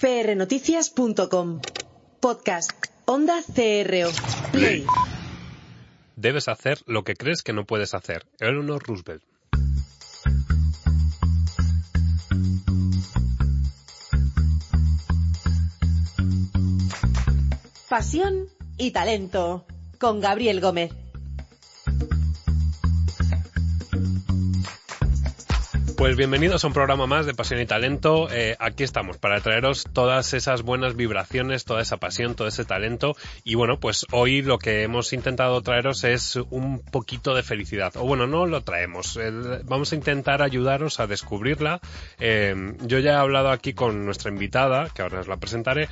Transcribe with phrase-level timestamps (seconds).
[0.00, 1.60] prnoticias.com.
[2.20, 2.70] Podcast.
[3.06, 4.10] Onda CRO.
[4.52, 4.84] Play.
[6.16, 8.26] Debes hacer lo que crees que no puedes hacer.
[8.40, 9.22] Eleanor Roosevelt.
[17.88, 19.64] Pasión y talento.
[19.98, 20.92] Con Gabriel Gómez.
[25.98, 28.30] Pues bienvenidos a un programa más de Pasión y Talento.
[28.30, 33.16] Eh, aquí estamos para traeros todas esas buenas vibraciones, toda esa pasión, todo ese talento.
[33.42, 37.96] Y bueno, pues hoy lo que hemos intentado traeros es un poquito de felicidad.
[37.96, 39.18] O bueno, no lo traemos.
[39.64, 41.80] vamos a intentar ayudaros a descubrirla.
[42.20, 45.88] Eh, yo ya he hablado aquí con nuestra invitada, que ahora os la presentaré,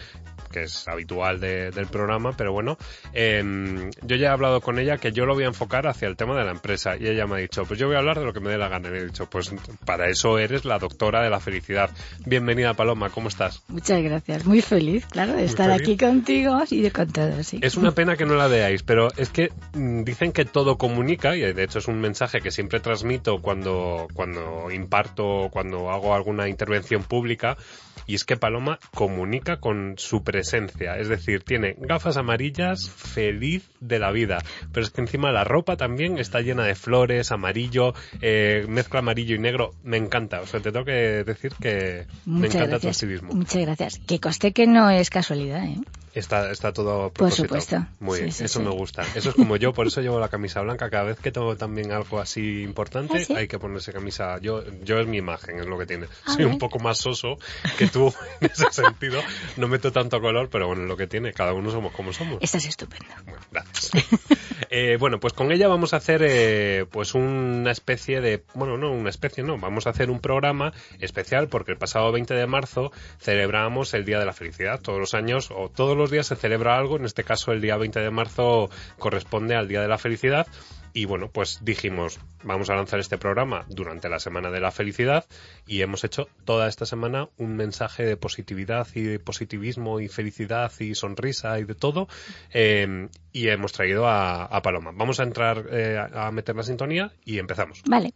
[0.56, 2.78] que es habitual del programa, pero bueno,
[3.12, 6.16] em, yo ya he hablado con ella que yo lo voy a enfocar hacia el
[6.16, 8.24] tema de la empresa y ella me ha dicho, pues yo voy a hablar de
[8.24, 8.88] lo que me dé la gana.
[8.88, 9.52] Y he dicho, pues
[9.84, 11.91] para eso eres la doctora de la felicidad.
[12.24, 13.65] Bienvenida Paloma, ¿cómo estás?
[13.69, 17.59] Muchas gracias, muy feliz, claro, de estar aquí contigo y de contar sí.
[17.60, 21.37] Es una pena que no la veáis, pero es que mm, dicen que todo comunica
[21.37, 26.48] y de hecho es un mensaje que siempre transmito cuando, cuando imparto, cuando hago alguna
[26.48, 27.59] intervención pública
[28.07, 33.99] y es que Paloma comunica con su presencia, es decir, tiene gafas amarillas, feliz de
[33.99, 34.39] la vida,
[34.73, 39.35] pero es que encima la ropa también está llena de flores, amarillo, eh, mezcla amarillo
[39.35, 43.33] y negro, me encanta, o sea, te tengo que decir que me encanta tu activismo.
[43.33, 45.79] Muchas gracias, que coste que no es casualidad, ¿eh?
[46.16, 47.85] Está, está todo Por supuesto.
[48.01, 49.03] Muy bien, eso me gusta.
[49.15, 50.88] Eso es como yo, por eso llevo la camisa blanca.
[50.88, 54.38] Cada vez que tengo también algo así importante, ¿Ah, hay que ponerse camisa.
[54.41, 56.07] Yo, yo es mi imagen, es lo que tiene.
[56.25, 57.38] Ah, Soy un poco más soso
[57.77, 59.21] que tú en ese sentido.
[59.59, 62.38] No meto tanto color, pero bueno, lo que tiene, cada uno somos como somos.
[62.41, 63.07] Estás estupendo.
[63.24, 63.93] Bueno, gracias.
[64.71, 68.91] eh, bueno, pues con ella vamos a hacer eh, pues una especie de, bueno, no
[68.91, 72.91] una especie, no, vamos a hacer un programa especial porque el pasado 20 de marzo
[73.21, 74.81] celebramos el Día de la Felicidad.
[74.81, 77.77] Todos los años o todos los días se celebra algo, en este caso el día
[77.77, 78.69] 20 de marzo
[78.99, 80.48] corresponde al Día de la Felicidad
[80.96, 85.26] y bueno, pues dijimos, vamos a lanzar este programa durante la Semana de la Felicidad
[85.66, 90.72] y hemos hecho toda esta semana un mensaje de positividad y de positivismo y felicidad
[90.80, 92.08] y sonrisa y de todo
[92.50, 94.92] eh, y hemos traído a, Paloma.
[94.94, 97.82] Vamos a entrar eh, a meter la sintonía y empezamos.
[97.86, 98.14] Vale.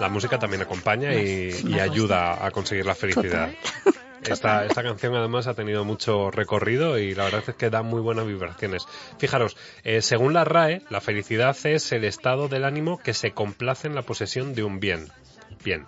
[0.00, 3.50] La música también acompaña y, ayuda a conseguir la felicidad.
[4.22, 8.00] Esta, esta, canción además ha tenido mucho recorrido y la verdad es que da muy
[8.00, 8.84] buenas vibraciones.
[9.18, 13.86] Fijaros, eh, según la RAE, la felicidad es el estado del ánimo que se complace
[13.86, 15.08] en la posesión de un bien.
[15.62, 15.86] Bien.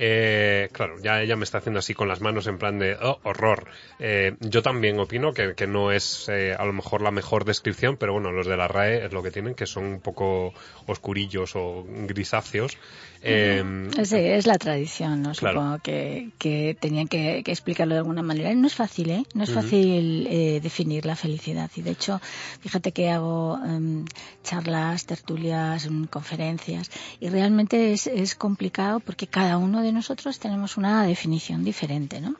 [0.00, 3.18] Eh, claro, ya ella me está haciendo así con las manos en plan de oh,
[3.24, 3.66] horror.
[3.98, 7.96] Eh, yo también opino que, que no es eh, a lo mejor la mejor descripción,
[7.96, 10.54] pero bueno, los de la RAE es lo que tienen, que son un poco
[10.86, 12.78] oscurillos o grisáceos.
[13.22, 15.34] Eh, sí, es la tradición, ¿no?
[15.34, 18.54] Supongo que, que tenían que, explicarlo de alguna manera.
[18.54, 19.24] No es fácil, ¿eh?
[19.34, 21.70] No es fácil eh, definir la felicidad.
[21.74, 22.20] Y de hecho,
[22.60, 24.04] fíjate que hago em,
[24.44, 30.76] charlas, tertulias, em, conferencias, y realmente es, es complicado porque cada uno de nosotros tenemos
[30.76, 32.36] una definición diferente, ¿no?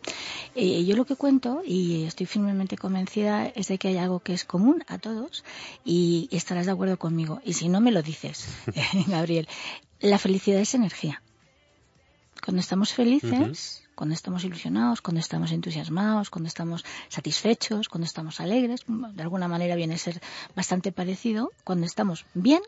[0.54, 4.34] Y yo lo que cuento, y estoy firmemente convencida, es de que hay algo que
[4.34, 5.44] es común a todos
[5.84, 7.40] y estarás de acuerdo conmigo.
[7.44, 8.48] Y si no me lo dices,
[9.06, 9.48] Gabriel,
[10.00, 11.22] la felicidad es energía.
[12.44, 18.84] Cuando estamos felices, cuando estamos ilusionados, cuando estamos entusiasmados, cuando estamos satisfechos, cuando estamos alegres,
[18.86, 20.20] de alguna manera viene a ser
[20.54, 22.62] bastante parecido, cuando estamos bien,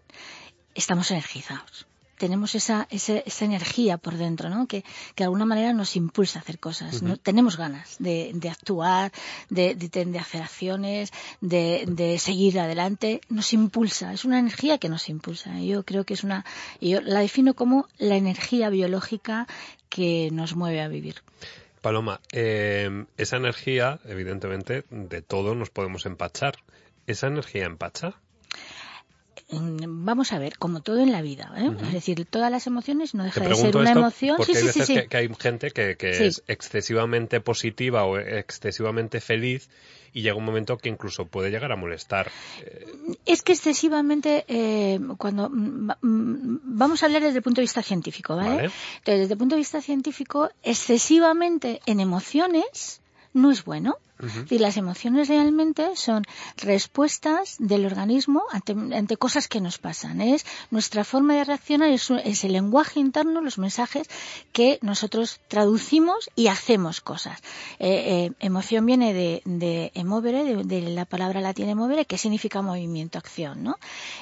[0.74, 1.86] estamos energizados
[2.20, 4.68] tenemos esa, esa, energía por dentro, ¿no?
[4.68, 4.84] Que,
[5.16, 7.02] de alguna manera nos impulsa a hacer cosas.
[7.02, 7.16] ¿no?
[7.16, 9.10] Tenemos ganas de, actuar,
[9.48, 13.22] de, de, hacer acciones, de, seguir adelante.
[13.30, 14.12] Nos impulsa.
[14.12, 15.58] Es una energía que nos impulsa.
[15.60, 16.44] Yo creo que es una.
[16.82, 19.46] Yo la defino como la energía biológica
[19.88, 21.22] que nos mueve a vivir.
[21.80, 26.56] Paloma, eh, esa energía, evidentemente, de todo nos podemos empachar.
[27.06, 28.20] ¿Esa energía empacha?
[29.52, 31.70] Vamos a ver, como todo en la vida, ¿eh?
[31.82, 34.36] es decir, todas las emociones no deja de ser una emoción.
[34.36, 39.68] Porque hay veces que, hay gente que, es excesivamente positiva o excesivamente feliz
[40.12, 42.30] y llega un momento que incluso puede llegar a molestar.
[43.26, 47.82] Es que excesivamente, eh, cuando mm, mm, vamos a hablar desde el punto de vista
[47.82, 48.70] científico, ¿vale?
[48.98, 52.99] Entonces, desde el punto de vista científico, excesivamente en emociones
[53.32, 53.96] no es bueno.
[54.50, 56.24] Y las emociones realmente son
[56.58, 60.20] respuestas del organismo ante, cosas que nos pasan.
[60.20, 62.10] Es nuestra forma de reaccionar, es,
[62.44, 64.10] el lenguaje interno, los mensajes
[64.52, 67.40] que nosotros traducimos y hacemos cosas.
[67.78, 73.16] Eh, eh, emoción viene de, de emovere, de, la palabra latina emovere, que significa movimiento,
[73.16, 73.78] acción, ¿no?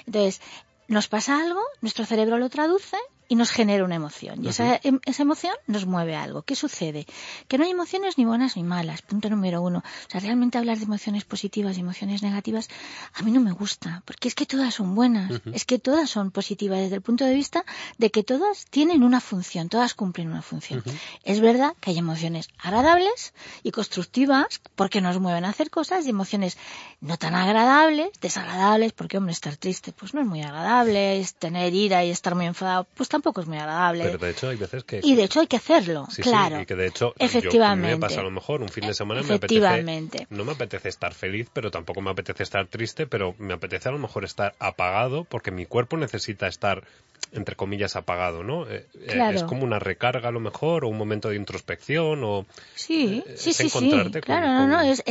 [0.06, 0.40] Entonces,
[0.86, 2.96] nos pasa algo, nuestro cerebro lo traduce
[3.28, 4.42] y nos genera una emoción.
[4.44, 6.42] Y esa, em, esa, emoción nos mueve algo.
[6.42, 7.06] ¿Qué sucede?
[7.46, 9.02] Que no hay emociones ni buenas ni malas.
[9.02, 9.78] Punto número uno.
[9.78, 12.68] O sea, realmente hablar de emociones positivas y emociones negativas
[13.14, 16.30] a mí no me gusta, porque es que todas son buenas, es que todas son
[16.30, 17.64] positivas desde el punto de vista
[17.98, 20.82] de que todas tienen una función, todas cumplen una función.
[21.22, 26.10] Es verdad que hay emociones agradables y constructivas porque nos mueven a hacer cosas y
[26.10, 26.56] emociones
[27.00, 31.74] no tan agradables, desagradables, porque hombre, estar triste pues no es muy agradable, es tener
[31.74, 34.04] ira y estar muy enfadado pues tampoco es muy agradable.
[34.04, 35.00] Pero de hecho hay veces que...
[35.02, 36.60] Y de hecho hay que hacerlo, claro.
[36.60, 37.94] y que de hecho efectivamente.
[37.94, 41.12] me pasa a lo mejor un fin de semana me apetece, no me apetece estar
[41.12, 45.24] feliz, pero tampoco me apetece estar triste, pero me apetece a lo mejor estar apagado
[45.24, 46.84] porque mi cuerpo necesita estar
[47.32, 48.68] entre comillas apagado, ¿no?
[48.68, 52.46] Eh, eh, es como una recarga a lo mejor o un momento de introspección o
[52.74, 53.90] sí, eh, sí, sí, sí,
[54.22, 55.02] claro, no, no, es,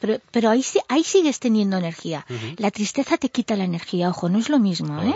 [0.00, 2.24] pero, pero ahí ahí sigues teniendo energía.
[2.56, 5.14] La tristeza te quita la energía, ojo, no es lo mismo, ¿eh?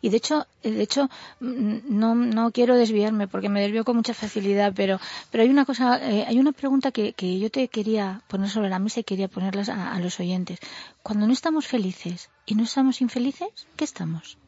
[0.00, 1.08] Y de hecho, de hecho
[1.40, 4.98] mm, no, no quiero desviarme porque me desvío con mucha facilidad, pero
[5.30, 8.78] pero hay una cosa, hay una pregunta que, que yo te quería poner sobre la
[8.78, 10.58] mesa y quería ponerlas a los oyentes.
[11.02, 14.38] Cuando no estamos felices y no estamos infelices, ¿qué estamos?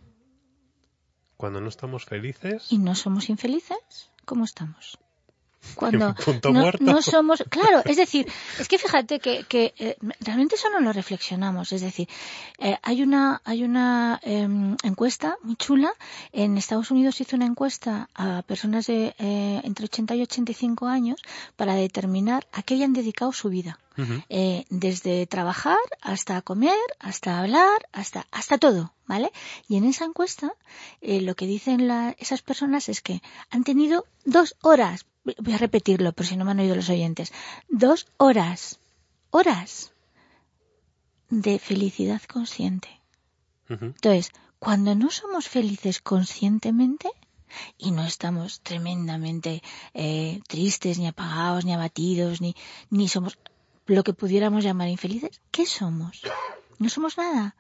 [1.45, 2.73] Cuando no estamos felices.
[2.73, 4.11] ¿Y no somos infelices?
[4.25, 4.99] ¿Cómo estamos?
[5.75, 6.15] Cuando
[6.53, 7.45] no, no, somos.
[7.49, 8.27] Claro, es decir,
[8.59, 11.73] es que fíjate que, que eh, realmente eso no lo reflexionamos.
[11.73, 12.09] Es decir,
[12.59, 15.93] eh, hay una, hay una em, encuesta muy chula.
[16.33, 21.21] En Estados Unidos hizo una encuesta a personas de eh, entre 80 y 85 años
[21.57, 23.79] para determinar a qué habían dedicado su vida.
[24.29, 29.31] Eh, desde trabajar hasta comer, hasta hablar, hasta, hasta todo, ¿vale?
[29.69, 30.53] Y en esa encuesta
[31.01, 31.89] eh, lo que dicen
[32.19, 36.53] esas personas es que han tenido dos horas, voy a repetirlo por si no me
[36.53, 37.33] han oído los oyentes,
[37.69, 38.79] dos horas,
[39.31, 39.93] horas
[41.31, 42.89] de felicidad consciente.
[43.69, 47.11] Entonces, cuando no somos felices conscientemente,
[47.79, 49.63] y no estamos tremendamente
[49.95, 52.55] eh, tristes, ni apagados, ni abatidos, ni,
[52.91, 53.39] ni somos
[53.87, 56.23] lo que pudiéramos llamar infelices, ¿qué somos?
[56.79, 57.55] No somos nada.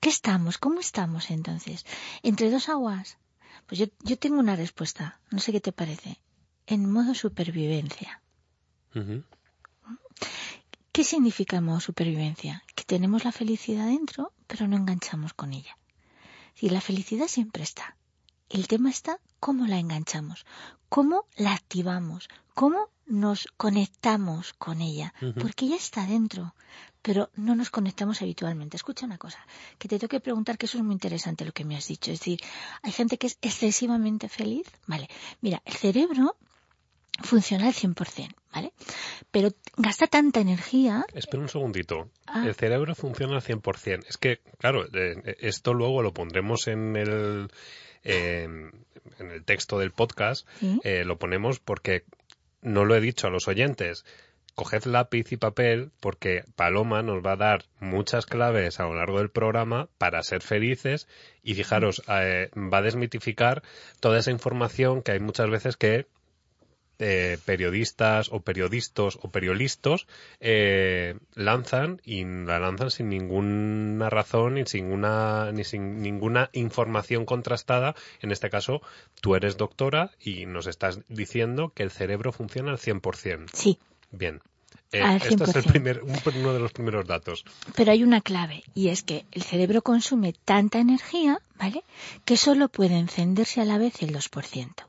[0.00, 0.58] ¿Qué estamos?
[0.58, 1.86] ¿Cómo estamos entonces?
[2.22, 3.18] ¿Entre dos aguas?
[3.66, 6.18] Pues yo, yo tengo una respuesta, no sé qué te parece.
[6.74, 8.22] En modo supervivencia.
[10.90, 12.64] ¿Qué significa modo supervivencia?
[12.74, 15.76] Que tenemos la felicidad dentro, pero no enganchamos con ella.
[16.54, 17.98] Si la felicidad siempre está.
[18.48, 20.46] El tema está cómo la enganchamos,
[20.88, 26.54] cómo la activamos, cómo nos conectamos con ella, porque ella está dentro,
[27.02, 28.78] pero no nos conectamos habitualmente.
[28.78, 29.46] Escucha una cosa,
[29.78, 32.10] que te tengo que preguntar, que eso es muy interesante lo que me has dicho.
[32.10, 32.40] Es decir,
[32.80, 34.66] hay gente que es excesivamente feliz.
[34.86, 35.10] Vale,
[35.42, 36.38] mira, el cerebro
[37.22, 38.72] funciona al 100%, ¿vale?
[39.30, 41.04] Pero gasta tanta energía...
[41.14, 42.10] Espera un segundito.
[42.26, 42.44] Ah.
[42.46, 44.04] El cerebro funciona al 100%.
[44.08, 47.48] Es que, claro, eh, esto luego lo pondremos en el...
[48.02, 48.72] en
[49.18, 50.46] el texto del podcast,
[50.84, 52.04] eh, lo ponemos porque
[52.60, 54.04] no lo he dicho a los oyentes,
[54.54, 59.18] coged lápiz y papel porque Paloma nos va a dar muchas claves a lo largo
[59.18, 61.08] del programa para ser felices
[61.42, 63.62] y fijaros, eh, va a desmitificar
[64.00, 66.06] toda esa información que hay muchas veces que
[67.04, 70.06] eh, periodistas o periodistas o periodistas
[70.38, 77.24] eh, lanzan y la lanzan sin ninguna razón ni sin, ninguna, ni sin ninguna información
[77.24, 77.96] contrastada.
[78.20, 78.82] En este caso,
[79.20, 83.46] tú eres doctora y nos estás diciendo que el cerebro funciona al 100%.
[83.52, 83.78] Sí.
[84.12, 84.40] Bien.
[84.92, 87.44] Eh, este es el primer, uno de los primeros datos.
[87.74, 91.82] Pero hay una clave y es que el cerebro consume tanta energía, ¿vale?
[92.24, 94.86] Que solo puede encenderse a la vez el 2%.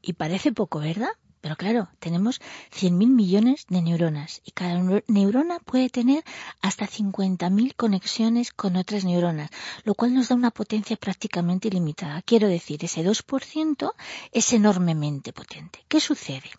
[0.00, 1.10] Y parece poco, ¿verdad?
[1.40, 2.40] Pero claro, tenemos
[2.72, 4.78] 100.000 millones de neuronas y cada
[5.08, 6.22] neurona puede tener
[6.60, 9.50] hasta 50.000 conexiones con otras neuronas,
[9.84, 12.20] lo cual nos da una potencia prácticamente ilimitada.
[12.22, 13.92] Quiero decir, ese 2%
[14.32, 15.84] es enormemente potente.
[15.88, 16.50] ¿Qué sucede?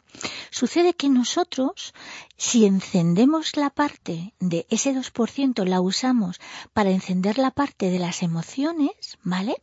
[0.50, 1.93] Sucede que nosotros,
[2.38, 6.39] si encendemos la parte de ese 2%, la usamos
[6.73, 9.55] para encender la parte de las emociones, ¿vale?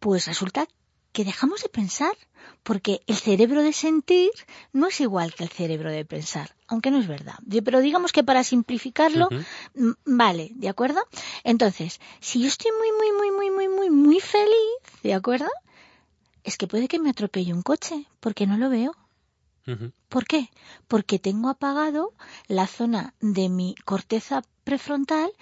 [0.00, 0.66] Pues resulta
[1.18, 2.16] que dejamos de pensar,
[2.62, 4.30] porque el cerebro de sentir
[4.72, 7.34] no es igual que el cerebro de pensar, aunque no es verdad.
[7.64, 9.28] Pero digamos que para simplificarlo,
[10.04, 11.00] vale, ¿de acuerdo?
[11.42, 15.50] Entonces, si yo estoy muy, muy, muy, muy, muy, muy, muy feliz, ¿de acuerdo?
[16.44, 18.94] Es que puede que me atropelle un coche, porque no lo veo.
[20.08, 20.50] ¿Por qué?
[20.86, 22.14] Porque tengo apagado
[22.46, 25.32] la zona de mi corteza prefrontal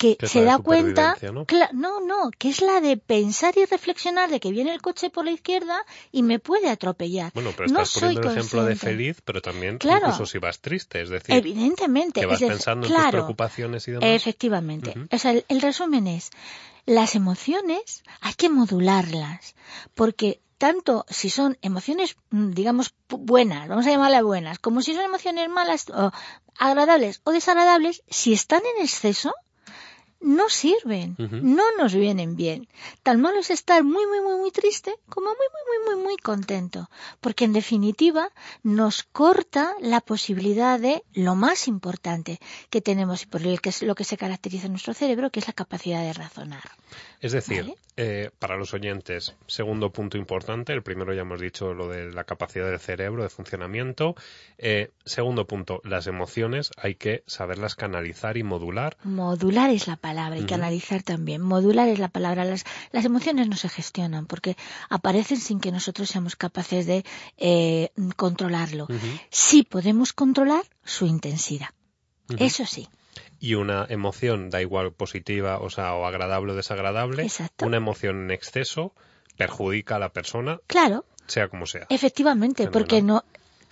[0.00, 1.44] que, se da cuenta, ¿no?
[1.74, 2.00] ¿no?
[2.00, 5.30] no, que es la de pensar y reflexionar de que viene el coche por la
[5.30, 7.32] izquierda y me puede atropellar.
[7.34, 11.10] Bueno, pero estás poniendo el ejemplo de feliz, pero también incluso si vas triste, es
[11.10, 14.08] decir, evidentemente, que vas pensando en tus preocupaciones y demás.
[14.08, 14.94] Efectivamente.
[15.12, 16.30] O sea, el resumen es,
[16.86, 19.54] las emociones hay que modularlas,
[19.94, 25.04] porque tanto si son emociones, mm, digamos, buenas, vamos a llamarlas buenas, como si son
[25.04, 26.10] emociones malas, o
[26.58, 29.34] agradables o desagradables, si están en exceso,
[30.20, 32.68] no sirven, no nos vienen bien.
[33.02, 36.16] Tan malo es estar muy, muy, muy, muy triste como muy, muy, muy, muy, muy
[36.18, 38.30] contento, porque en definitiva
[38.62, 43.82] nos corta la posibilidad de lo más importante que tenemos y por lo que es
[43.82, 46.70] lo que se caracteriza en nuestro cerebro, que es la capacidad de razonar.
[47.20, 51.88] Es decir, eh, para los oyentes, segundo punto importante, el primero ya hemos dicho lo
[51.88, 54.16] de la capacidad del cerebro, de funcionamiento.
[54.58, 58.96] Eh, segundo punto, las emociones hay que saberlas canalizar y modular.
[59.04, 61.42] Modular es la palabra y canalizar también.
[61.42, 62.44] Modular es la palabra.
[62.44, 64.56] Las, las emociones no se gestionan porque
[64.88, 67.04] aparecen sin que nosotros seamos capaces de
[67.38, 68.86] eh, controlarlo.
[69.30, 71.70] Sí podemos controlar su intensidad.
[72.38, 72.88] Eso sí
[73.40, 77.26] y una emoción, da igual positiva, o sea, o agradable o desagradable,
[77.62, 78.94] una emoción en exceso
[79.38, 80.60] perjudica a la persona.
[80.66, 81.06] Claro.
[81.26, 81.86] Sea como sea.
[81.88, 83.24] Efectivamente, porque no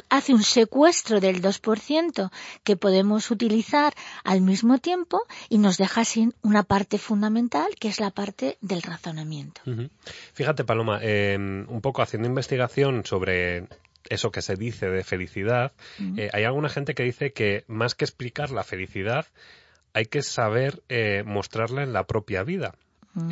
[0.09, 2.31] hace un secuestro del 2%
[2.65, 8.01] que podemos utilizar al mismo tiempo y nos deja sin una parte fundamental que es
[8.01, 9.61] la parte del razonamiento.
[10.35, 13.69] Fíjate, Paloma, em, un poco haciendo investigación sobre
[14.09, 15.73] eso que se dice de felicidad,
[16.17, 19.27] eh, hay alguna gente que dice que más que explicar la felicidad,
[19.93, 22.75] hay que saber eh, mostrarla en la propia vida.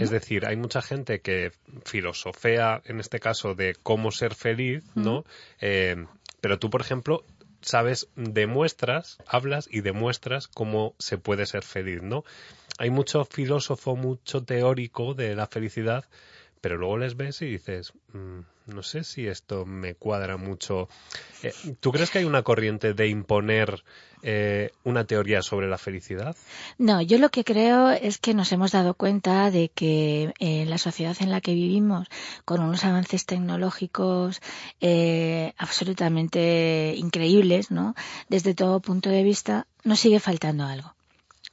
[0.01, 1.53] Es decir, hay mucha gente que
[1.85, 5.25] filosofea, en este caso, de cómo ser feliz, ¿no?
[5.61, 6.07] Eh,
[6.47, 7.25] pero tú, por ejemplo,
[7.61, 12.23] sabes, demuestras, hablas y demuestras cómo se puede ser feliz, ¿no?
[12.79, 16.05] Hay mucho filósofo, mucho teórico de la felicidad,
[16.61, 20.89] pero luego les ves y dices, mm, no sé si esto me cuadra mucho.
[21.43, 23.85] Eh, ¿Tú crees que hay una corriente de imponer
[24.23, 26.35] eh, una teoría sobre la felicidad?
[26.79, 30.79] No, yo lo que creo es que nos hemos dado cuenta de que en la
[30.79, 32.09] sociedad en la que vivimos,
[32.45, 34.41] con unos avances tecnológicos
[34.81, 37.95] eh, absolutamente increíbles, ¿no?
[38.29, 40.96] Desde todo punto de vista, nos sigue faltando algo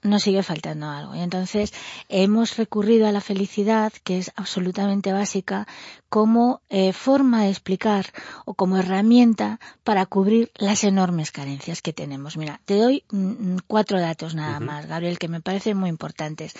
[0.03, 1.15] nos sigue faltando algo.
[1.15, 1.73] Y entonces
[2.09, 5.67] hemos recurrido a la felicidad, que es absolutamente básica,
[6.13, 8.05] como eh, forma de explicar
[8.45, 12.37] o como herramienta para cubrir las enormes carencias que tenemos.
[12.37, 16.53] Mira, te doy mm, mm, cuatro datos nada más, Gabriel, que me parecen muy importantes.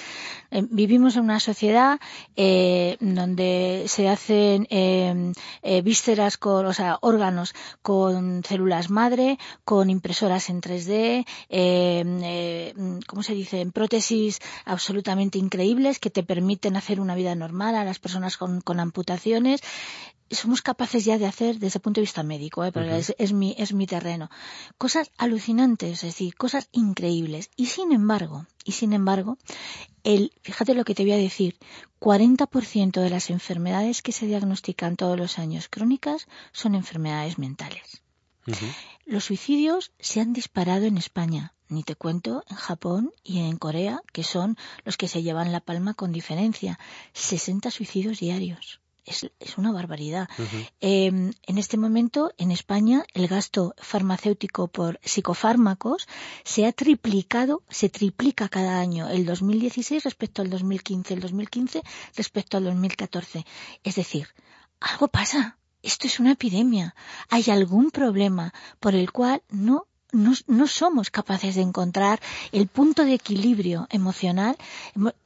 [0.49, 1.99] Eh, vivimos en una sociedad
[2.35, 5.33] eh, donde se hacen em,
[5.83, 13.35] vísceras con, o sea, órganos con células madre, con impresoras en 3D, em, ¿cómo se
[13.35, 18.63] dicen prótesis absolutamente increíbles que te permiten hacer una vida normal a las personas con,
[20.33, 22.71] somos capaces ya de hacer desde el punto de vista médico, ¿eh?
[23.17, 24.29] es, mi, es mi terreno.
[24.77, 27.49] Cosas alucinantes, es decir, cosas increíbles.
[27.55, 29.37] Y sin embargo, y sin embargo,
[30.03, 31.57] el, fíjate lo que te voy a decir,
[31.99, 38.01] 40% de las enfermedades que se diagnostican todos los años crónicas son enfermedades mentales.
[39.05, 41.53] Los suicidios se han disparado en España.
[41.69, 45.61] Ni te cuento en Japón y en Corea, que son los que se llevan la
[45.61, 46.77] palma con diferencia.
[47.13, 48.82] 60 suicidios diarios.
[49.05, 50.29] Es, una barbaridad.
[50.79, 56.07] Em, en este momento, en España, el gasto farmacéutico por psicofármacos
[56.43, 61.83] se ha triplicado, se triplica cada año el 2016 respecto al 2015, el 2015
[62.15, 63.45] respecto al 2014.
[63.83, 64.27] Es decir,
[64.79, 65.57] algo pasa.
[65.81, 66.95] Esto es una epidemia.
[67.29, 73.15] Hay algún problema por el cual no no, somos capaces de encontrar el punto de
[73.15, 74.57] equilibrio emocional.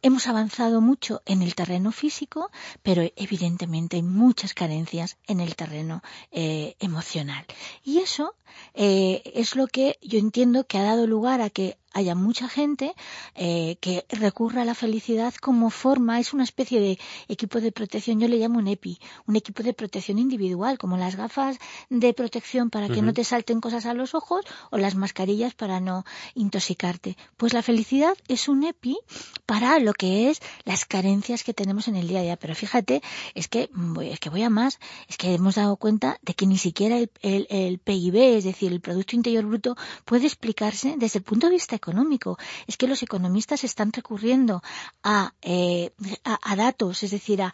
[0.02, 2.50] Hemos avanzado mucho en el terreno físico,
[2.82, 6.02] pero evidentemente hay muchas carencias en el terreno
[6.32, 7.46] eh, emocional.
[7.84, 8.36] Y eso
[8.74, 12.94] eh, es lo que yo entiendo que ha dado lugar a que haya mucha gente
[13.36, 18.20] eh, que recurra a la felicidad como forma, es una especie de equipo de protección,
[18.20, 21.58] yo le llamo un EPI, un equipo de protección individual, como las gafas
[21.90, 25.80] de protección para que no te salten cosas a los ojos o las mascarillas para
[25.80, 27.18] no intoxicarte.
[27.38, 28.98] Pues la felicidad es un EPI
[29.46, 32.38] para lo que es las carencias que tenemos en el día a día.
[32.38, 33.02] Pero fíjate,
[33.34, 33.70] es que,
[34.04, 37.10] es que voy a más, es que hemos dado cuenta de que ni siquiera el,
[37.22, 39.76] el PIB, es decir, el Producto Interior Bruto,
[40.06, 42.38] puede explicarse desde el punto de vista económico.
[42.68, 44.62] Es que los economistas están recurriendo
[45.04, 45.92] a, eh,
[46.24, 47.54] a, datos, es decir, a,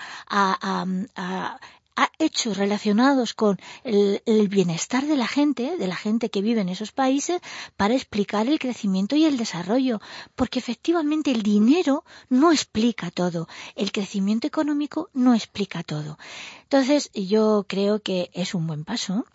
[1.96, 6.70] a hechos relacionados con el, bienestar de la gente, de la gente que vive en
[6.70, 7.42] esos países,
[7.78, 10.02] para explicar el crecimiento y el desarrollo,
[10.36, 16.18] porque efectivamente el dinero no explica todo, el crecimiento económico no explica todo.
[16.64, 19.26] Entonces, yo creo que es un buen paso.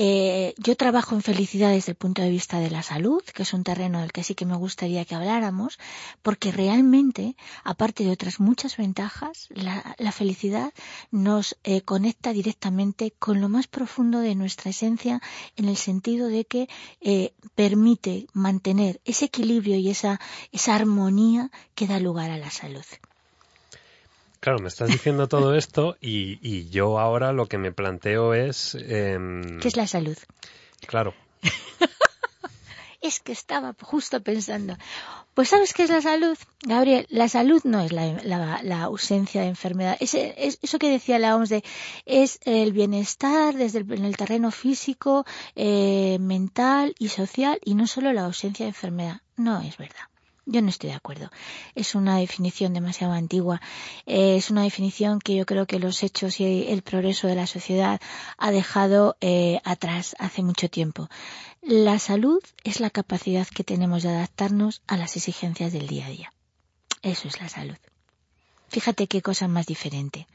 [0.00, 3.52] Eh, yo trabajo en felicidad desde el punto de vista de la salud, que es
[3.52, 5.76] un terreno del que sí que me gustaría que habláramos,
[6.22, 10.72] porque realmente, aparte de otras muchas ventajas, la, felicidad
[11.10, 15.20] nos eh, conecta directamente con lo más profundo de nuestra esencia,
[15.56, 16.68] en el sentido de que
[17.00, 20.20] eh, permite mantener ese equilibrio y esa,
[20.52, 22.86] esa armonía que da lugar a la salud.
[24.40, 28.74] Claro, me estás diciendo todo esto y, yo ahora lo que me planteo es...
[28.74, 30.16] Em, ¿Qué es la salud?
[30.86, 31.14] Claro.
[33.00, 34.76] es que estaba justo pensando.
[35.34, 36.36] Pues ¿sabes qué es la salud?
[36.62, 39.96] Gabriel, la salud no es la, ausencia de enfermedad.
[40.00, 41.64] Es, eso que decía la OMS de,
[42.06, 47.86] es el bienestar desde el, en el terreno físico, eh, mental y social y no
[47.86, 49.20] solo la ausencia de enfermedad.
[49.36, 50.08] No es verdad.
[50.50, 51.30] Yo no estoy de acuerdo.
[51.74, 53.60] Es una definición demasiado antigua.
[54.06, 57.46] Eh, es una definición que yo creo que los hechos y el progreso de la
[57.46, 58.00] sociedad
[58.38, 61.10] ha dejado eh, atrás hace mucho tiempo.
[61.60, 66.10] La salud es la capacidad que tenemos de adaptarnos a las exigencias del día a
[66.10, 66.32] día.
[67.02, 67.76] Eso es la salud.
[68.68, 70.26] Fíjate qué cosa más diferente.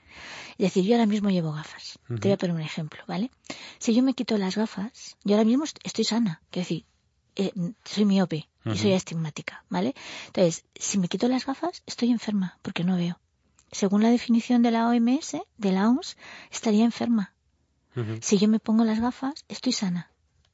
[0.60, 1.98] Es decir, yo ahora mismo llevo gafas.
[2.08, 3.32] Te voy a poner un ejemplo, ¿vale?
[3.79, 6.43] Si yo me quito las gafas, yo ahora mismo estoy sana.
[6.51, 6.86] Quiero decir,
[7.35, 7.51] eh,
[7.83, 9.93] soy miope y soy astigmática, ¿vale?
[10.27, 13.19] Entonces, si me quito las gafas, estoy enferma porque no veo.
[13.71, 16.15] Según la definición de la OMS, de la OMS,
[16.51, 17.33] estaría enferma.
[18.21, 20.12] Si yo me pongo las gafas, estoy sana.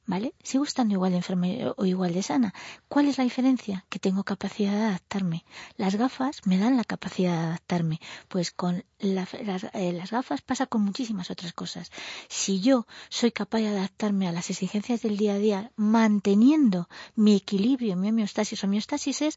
[0.09, 0.33] ¿Vale?
[0.41, 1.47] Sigo estando igual de enferma
[1.77, 2.51] o igual de sana.
[2.87, 3.85] ¿Cuál es la diferencia?
[3.89, 5.45] Que tengo capacidad de adaptarme.
[5.77, 7.99] Las gafas me dan la capacidad de adaptarme.
[8.27, 11.91] Pues con las, eh, las, gafas pasa con muchísimas otras cosas.
[12.27, 17.35] Si yo soy capaz de adaptarme a las exigencias del día a día, manteniendo mi
[17.35, 19.35] equilibrio, mi homeostasis, homeostasis es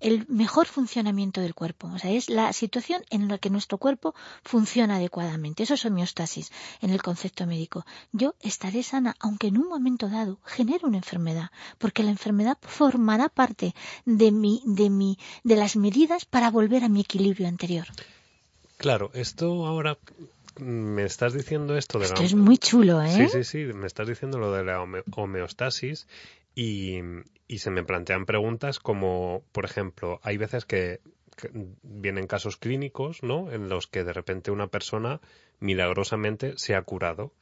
[0.00, 1.88] el mejor funcionamiento del cuerpo.
[1.94, 5.64] O sea, es la situación en la que nuestro cuerpo funciona adecuadamente.
[5.64, 6.50] Eso es homeostasis
[6.80, 7.84] en el concepto médico.
[8.12, 13.28] Yo estaré sana, aunque en un momento dado genere una enfermedad, porque la enfermedad formará
[13.28, 17.86] parte de mi, de mi, de las medidas para volver a mi equilibrio anterior.
[18.78, 19.98] Claro, esto ahora
[20.58, 23.10] me estás diciendo esto de esto es muy chulo, ¿eh?
[23.10, 24.80] Sí, sí, sí, me estás diciendo lo de la
[25.16, 26.06] homeostasis
[26.54, 26.98] y,
[27.48, 31.00] y se me plantean preguntas como, por ejemplo, hay veces que
[31.82, 33.50] vienen casos clínicos, ¿no?
[33.50, 35.20] En los que de repente una persona
[35.60, 37.32] milagrosamente se ha curado,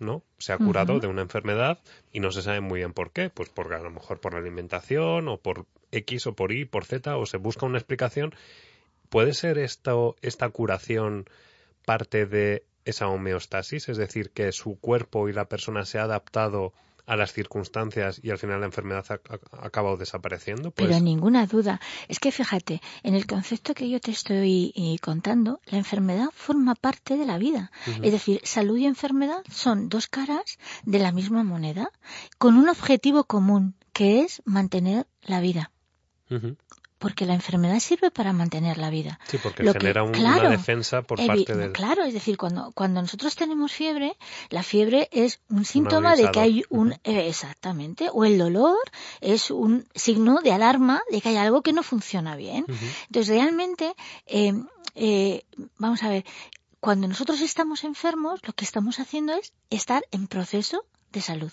[0.00, 0.22] ¿no?
[0.38, 1.78] Se ha curado de una enfermedad
[2.12, 4.40] y no se sabe muy bien por qué, pues porque a lo mejor por la
[4.40, 8.34] alimentación o por X o por Y, por Z o se busca una explicación.
[9.08, 11.26] ¿Puede ser esto, esta curación
[11.84, 13.88] parte de esa homeostasis?
[13.88, 16.72] Es decir, que su cuerpo y la persona se ha adaptado
[17.10, 20.70] a las circunstancias y al final la enfermedad ha, acabado desapareciendo.
[20.70, 20.86] Pues...
[20.86, 21.80] Pero ninguna duda.
[22.06, 26.76] Es que fíjate, en el concepto que yo te estoy eh, contando, la enfermedad forma
[26.76, 27.72] parte de la vida.
[28.00, 31.90] Es decir, salud y enfermedad son dos caras de la misma moneda,
[32.38, 35.72] con un objetivo común, que es mantener la vida
[37.00, 39.18] porque la enfermedad sirve para mantener la vida.
[39.26, 41.72] Sí, porque genera una defensa por parte del...
[41.72, 44.18] Claro, es decir, cuando, cuando nosotros tenemos fiebre,
[44.50, 46.92] la fiebre es un síntoma de que hay un...
[47.02, 48.76] Eh, exactamente, o el dolor
[49.22, 52.66] es un signo de alarma de que hay algo que no funciona bien.
[53.06, 53.94] Entonces, realmente,
[54.26, 54.52] eh,
[54.94, 55.44] eh,
[55.78, 56.26] vamos a ver,
[56.80, 61.52] cuando nosotros estamos enfermos, lo que estamos haciendo es estar en proceso de salud.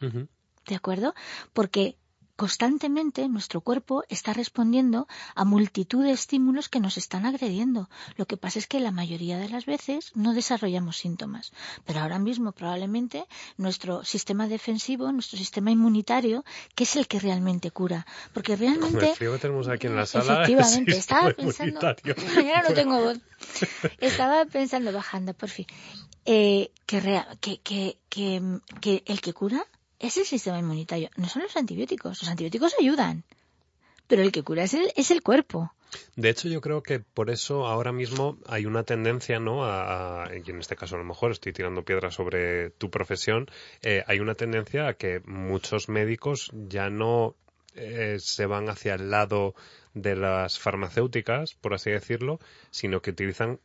[0.00, 1.14] ¿De acuerdo?
[1.52, 1.98] Porque
[2.40, 7.90] Constantemente nuestro cuerpo está respondiendo a multitud de estímulos que nos están agrediendo.
[8.16, 11.52] Lo que pasa es que la mayoría de las veces no desarrollamos síntomas.
[11.84, 13.26] Pero ahora mismo probablemente
[13.58, 16.42] nuestro sistema defensivo, nuestro sistema inmunitario,
[16.74, 18.06] que es el que realmente cura.
[18.32, 19.10] Porque realmente...
[19.10, 21.78] el frío que tenemos aquí en la sala Efectivamente, estaba pensando...
[22.34, 23.18] Mañana no tengo voz.
[23.98, 25.66] Estaba pensando, bajando, por fin,
[26.24, 29.66] eh, que, que, que, que el que cura
[30.00, 32.20] es el sistema inmunitario, no son los antibióticos.
[32.20, 33.22] Los antibióticos ayudan,
[34.08, 35.72] pero el que cura es el, es el cuerpo.
[36.16, 39.64] De hecho, yo creo que por eso ahora mismo hay una tendencia, ¿no?
[39.64, 43.50] A, y en este caso a lo mejor estoy tirando piedras sobre tu profesión,
[43.82, 47.34] eh, hay una tendencia a que muchos médicos ya no
[47.74, 49.54] eh, se van hacia el lado
[49.94, 52.38] de las farmacéuticas, por así decirlo,
[52.70, 53.58] sino que utilizan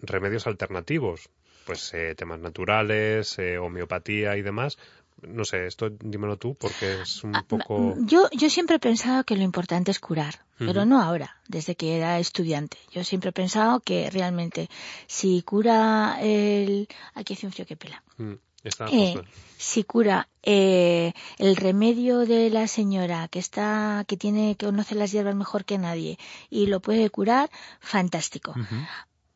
[0.00, 1.28] remedios alternativos,
[1.66, 4.78] pues eh, temas naturales, homeopatía y demás,
[5.22, 7.94] no sé, esto dímelo tú porque es un ah, poco...
[7.98, 11.96] Yo, yo siempre he pensado que lo importante es curar, pero no ahora, desde que
[11.96, 12.78] era estudiante.
[12.92, 14.68] Yo siempre he pensado que realmente
[15.06, 16.88] si cura el...
[17.14, 18.02] Aquí hace un frío que pela.
[18.16, 18.34] Mm,
[18.90, 19.14] eh,
[19.56, 25.12] si cura eh, el remedio de la señora que está que tiene que conoce las
[25.12, 26.18] hierbas mejor que nadie
[26.50, 27.50] y lo puede curar
[27.80, 28.54] fantástico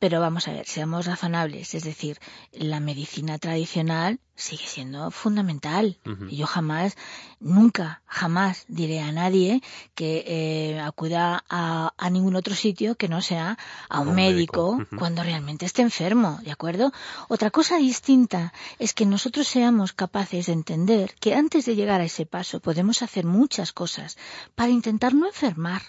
[0.02, 2.18] pero vamos a ver, seamos razonables, es decir,
[2.50, 5.96] la medicina tradicional sigue siendo fundamental.
[6.28, 6.96] Y yo jamás,
[7.38, 9.62] nunca, jamás diré a nadie
[9.94, 13.56] que eh, acuda a, ningún otro sitio que no sea
[13.88, 16.92] a un, médico, cuando realmente esté enfermo, ¿de acuerdo?
[17.28, 22.06] Otra cosa distinta es que nosotros seamos capaces de entender que antes de llegar a
[22.06, 24.18] ese paso podemos hacer muchas cosas
[24.56, 25.82] para intentar no enfermar.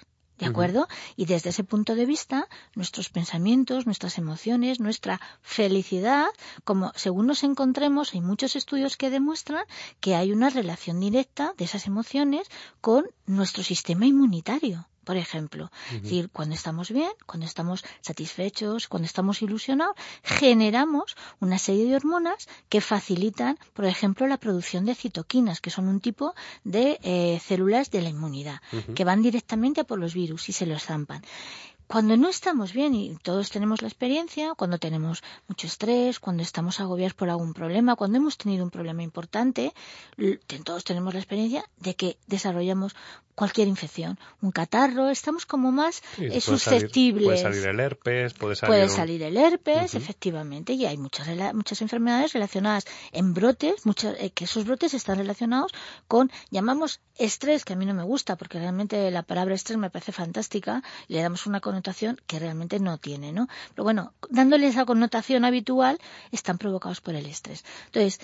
[0.44, 0.88] ¿De acuerdo?
[1.16, 6.28] Y desde ese punto de vista, nuestros pensamientos, nuestras emociones, nuestra felicidad,
[6.66, 9.64] como según nos encontremos, hay muchos estudios que demuestran
[10.02, 12.50] que hay una relación directa de esas emociones
[12.82, 15.72] con nuestro sistema inmunitario por ejemplo.
[15.92, 21.96] Es decir, cuando estamos bien, cuando estamos satisfechos, cuando estamos ilusionados, generamos una serie de
[21.96, 27.39] hormonas que facilitan, por ejemplo, la producción de citoquinas, que son un tipo de eh,
[27.44, 28.62] células de la inmunidad,
[28.96, 31.24] que van directamente a por los virus y se los zampan
[31.88, 36.80] cuando no estamos bien, y todos tenemos la experiencia, cuando tenemos mucho estrés, cuando estamos
[36.80, 39.74] agobiados por algún problema, cuando hemos tenido un problema importante,
[40.63, 42.96] todos tenemos la experiencia de que desarrollamos
[43.36, 47.26] cualquier infección, un catarro, estamos como más eh, susceptibles.
[47.26, 51.82] puede salir el herpes, puede salir, puede salir el herpes, efectivamente, y hay muchas muchas
[51.82, 55.72] enfermedades relacionadas en brotes, muchas, eh, que esos brotes están relacionados
[56.08, 59.89] con, llamamos estrés, que a mí no me gusta, porque realmente la palabra estrés me
[59.89, 63.48] parece fantástica, y le damos una connotación que realmente no tiene, ¿no?
[63.69, 66.00] Pero bueno, dándole esa connotación habitual,
[66.32, 67.63] están provocados por el estrés.
[67.88, 68.19] Entonces,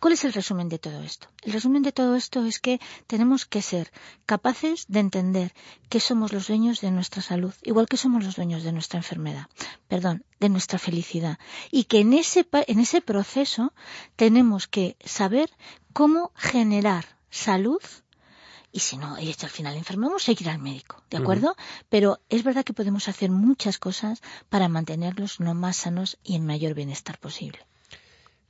[0.00, 1.28] ¿Cuál es el resumen de todo esto?
[1.42, 3.92] El resumen de todo esto es que tenemos que ser
[4.24, 5.52] capaces de entender
[5.90, 9.48] que somos los dueños de nuestra salud, igual que somos los dueños de nuestra enfermedad,
[9.88, 11.38] perdón, de nuestra felicidad.
[11.70, 13.74] Y que en ese, en ese proceso
[14.16, 15.50] tenemos que saber
[15.92, 17.82] cómo generar salud
[18.72, 21.56] y si no, y al final enfermamos, hay que ir al médico, ¿de acuerdo?
[21.88, 26.46] Pero es verdad que podemos hacer muchas cosas para mantenerlos lo más sanos y en
[26.46, 27.66] mayor bienestar posible.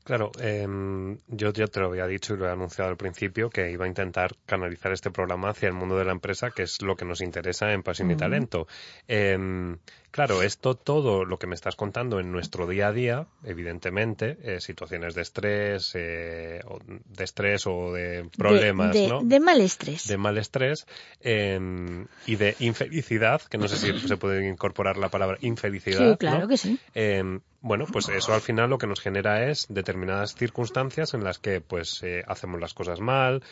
[0.05, 3.71] Claro, em, yo ya te lo había dicho y lo he anunciado al principio que
[3.71, 6.97] iba a intentar canalizar este programa hacia el mundo de la empresa, que es lo
[6.97, 8.67] que nos interesa en Pasión y Talento.
[9.07, 9.79] Em,
[10.11, 14.61] Claro, esto todo lo que me estás contando en nuestro día a día, evidentemente, eh,
[14.61, 19.21] situaciones de estrés, eh, o de estrés o de problemas, de, ¿no?
[19.23, 20.09] De mal estrés.
[20.09, 20.87] De mal estrés
[21.21, 26.11] em, y de infelicidad, que no sé si se puede incorporar la palabra infelicidad.
[26.11, 26.81] Sí, claro que sí.
[26.93, 31.39] Em, bueno, pues eso al final lo que nos genera es determinadas circunstancias en las
[31.39, 33.43] que pues eh, hacemos las cosas mal,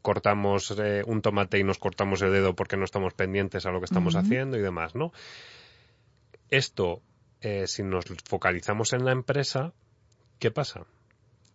[0.00, 0.72] cortamos
[1.06, 4.14] un tomate y nos cortamos el dedo porque no estamos pendientes a lo que estamos
[4.14, 5.12] haciendo y demás, ¿no?
[6.50, 7.02] Esto,
[7.40, 9.72] eh, si nos focalizamos en la empresa,
[10.38, 10.86] ¿qué pasa?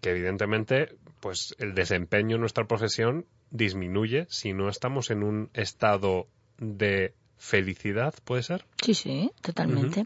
[0.02, 6.28] Que evidentemente, pues el desempeño en nuestra profesión disminuye si no estamos en un estado
[6.58, 8.66] de felicidad, ¿puede ser?
[8.86, 10.06] Sí, sí, totalmente.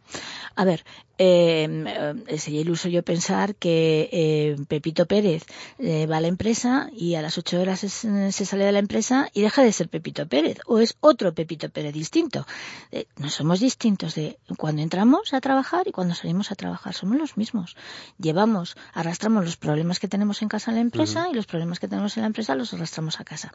[0.55, 0.85] A ver,
[1.17, 5.43] em, eh, sería iluso yo pensar que eh, Pepito Pérez
[5.79, 9.29] eh, va a la empresa y a las ocho horas se sale de la empresa
[9.33, 12.47] y deja de ser Pepito Pérez, o es otro Pepito Pérez distinto.
[12.93, 17.17] Eh, no somos distintos de cuando entramos a trabajar y cuando salimos a trabajar, somos
[17.17, 17.75] los mismos.
[18.17, 21.89] Llevamos, arrastramos los problemas que tenemos en casa en la empresa y los problemas que
[21.89, 23.51] tenemos en la empresa los arrastramos a casa.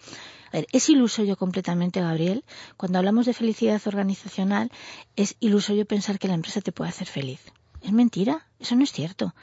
[0.52, 2.44] A ver, es iluso yo completamente, Gabriel,
[2.76, 4.70] cuando hablamos de felicidad organizacional,
[5.16, 7.40] es iluso yo pensar que la empresa te puede hacer feliz.
[7.84, 9.34] Es mentira, eso no es cierto.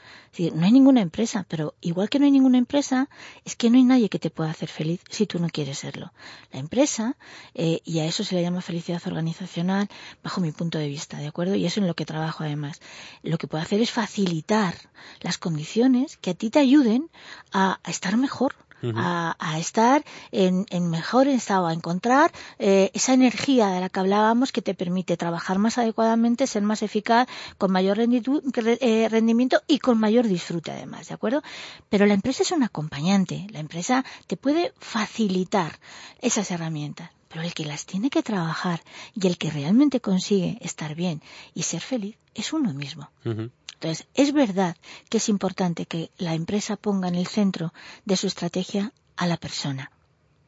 [0.54, 3.08] no hay ninguna empresa, pero igual que no hay ninguna empresa,
[3.44, 6.12] es que no hay nadie que te pueda hacer feliz si tú no quieres serlo.
[6.50, 7.16] La empresa,
[7.54, 9.88] eh, y a eso se le llama felicidad organizacional,
[10.24, 11.54] bajo mi punto de vista, ¿de acuerdo?
[11.54, 12.80] Y eso en lo que trabajo además.
[13.22, 14.74] Lo que puede hacer es facilitar
[15.20, 17.10] las condiciones que a ti te ayuden
[17.52, 18.56] a estar mejor,
[18.96, 24.62] a, estar en, mejor estado, a encontrar eh, esa energía de la que hablábamos que
[24.62, 30.26] te permite trabajar más adecuadamente, ser más eficaz, con mayor eh, rendimiento y con mayor
[30.26, 31.42] disfrute además, ¿de acuerdo?
[31.88, 35.78] Pero la empresa es un acompañante, la empresa te puede facilitar
[36.20, 38.82] esas herramientas pero el que las tiene que trabajar
[39.14, 41.22] y el que realmente consigue estar bien
[41.54, 43.10] y ser feliz es uno mismo.
[43.24, 44.76] Entonces, es verdad
[45.08, 47.72] que es importante que la empresa ponga en el centro
[48.04, 49.90] de su estrategia a la persona.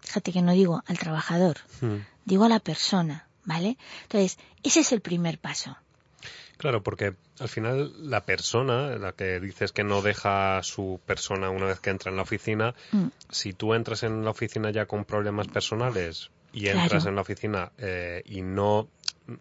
[0.00, 1.56] Fíjate que no digo al trabajador,
[2.26, 3.78] digo a la persona, ¿vale?
[4.02, 5.74] Entonces, ese es el primer paso.
[6.58, 11.66] Claro, porque al final la persona, la que dices que no deja su persona una
[11.66, 13.06] vez que entra en la oficina, mm.
[13.30, 17.72] si tú entras en la oficina ya con problemas personales y entras en la oficina
[17.78, 18.88] eh, y no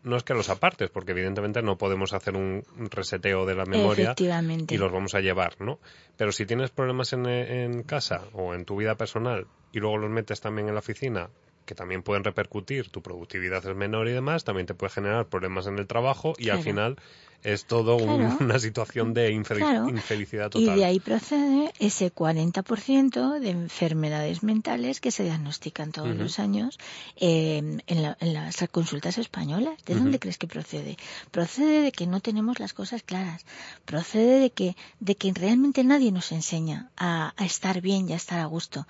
[0.03, 4.15] no es que los apartes, porque evidentemente no podemos hacer un reseteo de la memoria
[4.17, 5.77] y los vamos a llevar, ¿no?
[6.15, 10.09] Pero si tienes problemas en, en, casa o en tu vida personal y luego los
[10.09, 11.29] metes también en la oficina,
[11.65, 15.67] que también pueden repercutir, tu productividad es menor y demás, también te puede generar problemas
[15.67, 16.97] en el trabajo y al final
[17.43, 17.95] es todo
[18.39, 20.61] una situación de infelicidad total.
[20.61, 26.79] Y de ahí procede ese 40% de enfermedades mentales que se diagnostican todos los años
[27.15, 29.83] em, en, las consultas españolas.
[29.85, 30.97] ¿De dónde crees que procede?
[31.31, 33.45] Procede de que no tenemos las cosas claras.
[33.85, 38.39] Procede de que, de que realmente nadie nos enseña a, estar bien y a estar
[38.39, 38.87] a gusto.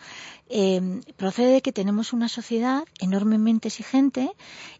[0.49, 4.31] Em, procede de que tenemos una sociedad enormemente exigente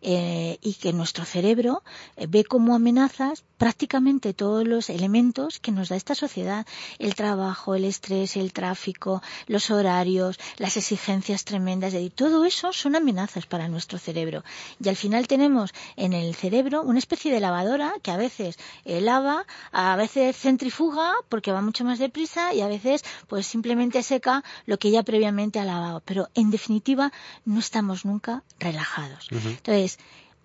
[0.01, 1.83] eh, y que nuestro cerebro
[2.15, 6.67] eh, ve como amenazas prácticamente todos los elementos que nos da esta sociedad,
[6.99, 13.45] el trabajo, el estrés, el tráfico, los horarios, las exigencias tremendas, todo eso son amenazas
[13.45, 14.43] para nuestro cerebro.
[14.83, 19.45] Y al final tenemos en el cerebro una especie de lavadora que a veces lava,
[19.71, 24.77] a veces centrifuga porque va mucho más deprisa y a veces pues simplemente seca lo
[24.77, 26.01] que ya previamente ha lavado.
[26.03, 27.13] Pero en definitiva
[27.45, 29.29] no estamos nunca relajados.
[29.31, 29.99] Entonces,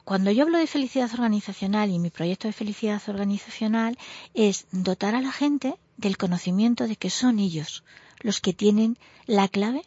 [0.08, 3.98] cuando yo hablo de felicidad organizacional y mi proyecto de felicidad organizacional
[4.32, 7.84] es dotar a la gente del conocimiento de que son ellos
[8.20, 9.82] los que tienen la clave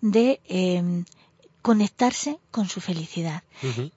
[0.00, 1.04] de em,
[1.60, 3.42] conectarse con su felicidad.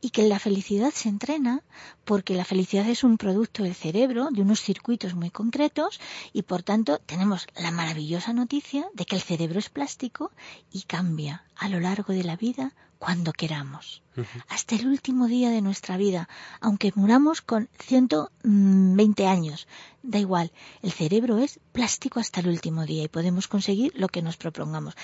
[0.01, 1.63] Y que la felicidad se entrena
[2.03, 6.01] porque la felicidad es un producto del cerebro de unos circuitos muy concretos
[6.33, 10.31] y por tanto tenemos la maravillosa noticia de que el cerebro es plástico
[10.73, 14.03] y cambia a lo largo de la vida cuando queramos,
[14.49, 16.27] hasta el último día de nuestra vida,
[16.59, 19.67] aunque muramos con 120 años.
[20.03, 20.51] Da igual,
[20.83, 24.95] el cerebro es plástico hasta el último día y podemos conseguir lo que nos propongamos.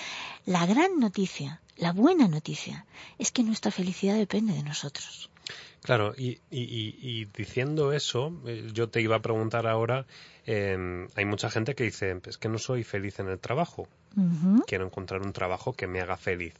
[0.46, 2.86] La gran noticia, la buena noticia,
[3.18, 5.30] es que nuestra felicidad depende de nosotros.
[5.82, 10.06] Claro, y, diciendo eso, eh, yo te iba a preguntar ahora,
[10.46, 13.88] em, hay mucha gente que dice, es que no soy feliz en el trabajo,
[14.68, 16.56] quiero encontrar un trabajo que me haga feliz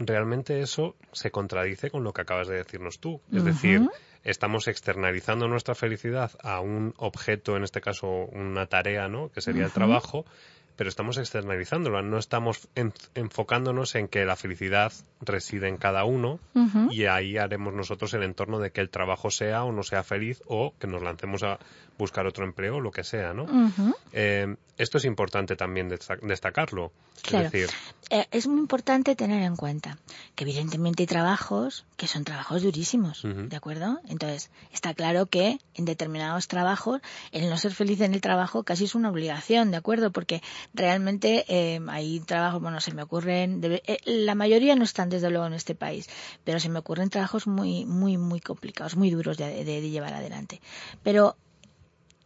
[0.00, 3.20] realmente eso se contradice con lo que acabas de decirnos tú.
[3.32, 3.88] Es decir,
[4.24, 9.30] estamos externalizando nuestra felicidad a un objeto, en este caso una tarea, ¿no?
[9.30, 10.24] Que sería el trabajo,
[10.80, 12.66] pero estamos externalizándola, no estamos
[13.14, 14.90] enfocándonos en que la felicidad
[15.20, 16.40] reside en cada uno
[16.90, 20.42] y ahí haremos nosotros el entorno de que el trabajo sea o no sea feliz
[20.46, 21.58] o que nos lancemos a
[21.98, 23.44] buscar otro empleo o lo que sea, ¿no?
[24.14, 25.90] Eh, esto es importante también
[26.22, 26.90] destacarlo.
[27.26, 27.68] Es decir,
[28.08, 29.98] eh, es muy importante tener en cuenta
[30.34, 34.00] que evidentemente hay trabajos que son trabajos durísimos, ¿de acuerdo?
[34.08, 38.84] Entonces, está claro que en determinados trabajos el no ser feliz en el trabajo casi
[38.84, 40.10] es una obligación, ¿de acuerdo?
[40.10, 40.42] Porque
[40.74, 45.46] realmente eh, hay trabajos, bueno, se me ocurren, eh, la mayoría no están desde luego
[45.46, 46.08] en este país,
[46.44, 50.60] pero se me ocurren trabajos muy, muy, muy complicados, muy duros de llevar adelante.
[51.02, 51.36] Pero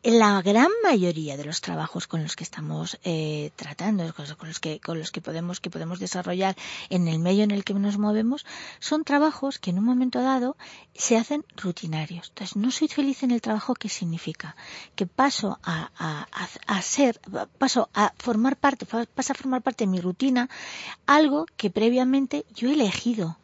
[0.05, 4.79] la gran mayoría de los trabajos con los que estamos eh, tratando, con los que
[4.79, 6.57] con los que podemos que podemos desarrollar
[6.91, 8.45] en el medio en el que nos movemos,
[8.81, 10.59] son trabajos que en un momento dado
[10.95, 12.29] se hacen rutinarios.
[12.29, 14.57] Entonces, no soy feliz en el trabajo, ¿qué significa?
[14.95, 16.29] Que paso a, a,
[16.67, 17.19] a, ser,
[17.57, 20.51] paso a formar parte, pasa a formar parte de mi rutina
[21.07, 23.39] algo que previamente yo he elegido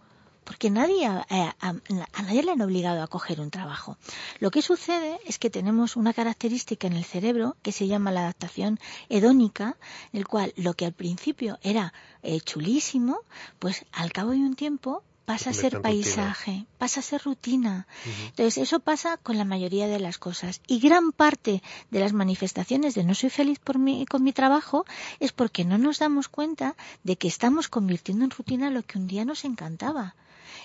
[0.51, 1.75] porque nadie, eh, a,
[2.23, 3.97] nadie le han obligado a coger un trabajo.
[4.41, 8.23] Lo que sucede es que tenemos una característica en el cerebro que se llama la
[8.23, 9.77] adaptación hedónica,
[10.13, 13.21] en el cual lo que al principio era eh, chulísimo,
[13.61, 17.87] pues al cabo de un tiempo pasa a ser paisaje, pasa a ser rutina.
[18.31, 20.63] Entonces, eso pasa con la mayoría de las cosas.
[20.67, 24.85] Y gran parte de las manifestaciones de no soy feliz por mi, con mi trabajo
[25.21, 29.07] es porque no nos damos cuenta de que estamos convirtiendo en rutina lo que un
[29.07, 30.17] día nos encantaba.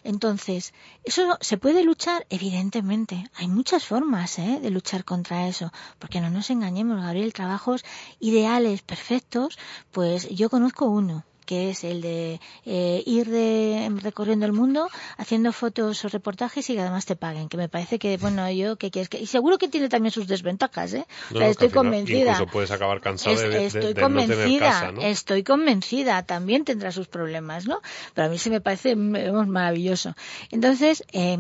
[0.04, 2.26] Entonces, ¿eso se puede luchar?
[2.30, 3.30] Evidentemente.
[3.36, 4.60] Hay muchas formas ¿eh?
[4.62, 5.72] de luchar contra eso.
[6.00, 7.84] Porque no nos engañemos, Gabriel, trabajos
[8.20, 9.58] ideales, perfectos,
[9.92, 15.52] pues yo conozco uno que es el de eh, ir de, recorriendo el mundo haciendo
[15.54, 17.50] fotos o reportajes y que además te paguen.
[17.50, 19.20] Que me parece que, bueno, yo que quieres que.
[19.20, 21.06] Y seguro que tiene también sus desventajas, ¿eh?
[21.40, 22.32] estoy convencida.
[22.32, 26.24] Incluso puedes acabar cansado de, estoy convencida, Estoy convencida.
[26.24, 27.82] También tendrá sus problemas, ¿no?
[28.14, 30.16] Pero a mí se me parece maravilloso.
[30.52, 31.38] Entonces, eh,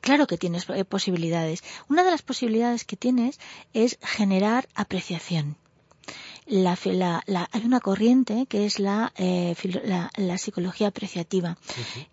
[0.00, 1.64] Claro que tienes eh, posibilidades.
[1.88, 3.40] Una de las posibilidades que tienes
[3.72, 5.56] es generar apreciación
[6.48, 6.78] la,
[7.26, 9.54] la, hay una corriente que es la, eh,
[10.16, 11.56] la, psicología apreciativa,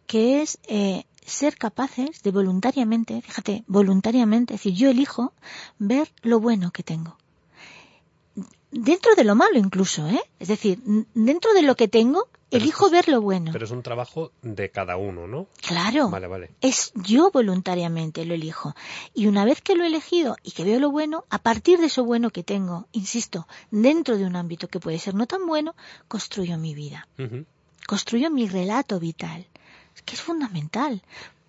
[0.07, 5.33] que es eh, ser capaces de voluntariamente, fíjate, voluntariamente, es decir, yo elijo
[5.79, 7.17] ver lo bueno que tengo.
[8.71, 10.21] Dentro de lo malo incluso, ¿eh?
[10.39, 10.81] Es decir,
[11.13, 13.51] dentro de lo que tengo, elijo ver lo bueno.
[13.51, 15.47] Pero es un trabajo de cada uno, ¿no?
[15.61, 16.09] Claro.
[16.09, 16.51] Vale, vale.
[16.61, 18.75] Es yo voluntariamente lo elijo.
[19.13, 21.87] Y una vez que lo he elegido y que veo lo bueno, a partir de
[21.87, 25.75] eso bueno que tengo, insisto, dentro de un ámbito que puede ser no tan bueno,
[26.07, 27.07] construyo mi vida.
[27.87, 29.47] Construyo mi relato vital
[30.03, 31.01] que es fundamental,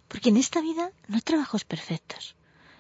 [0.09, 2.37] porque en esta vida no hay trabajos perfectos.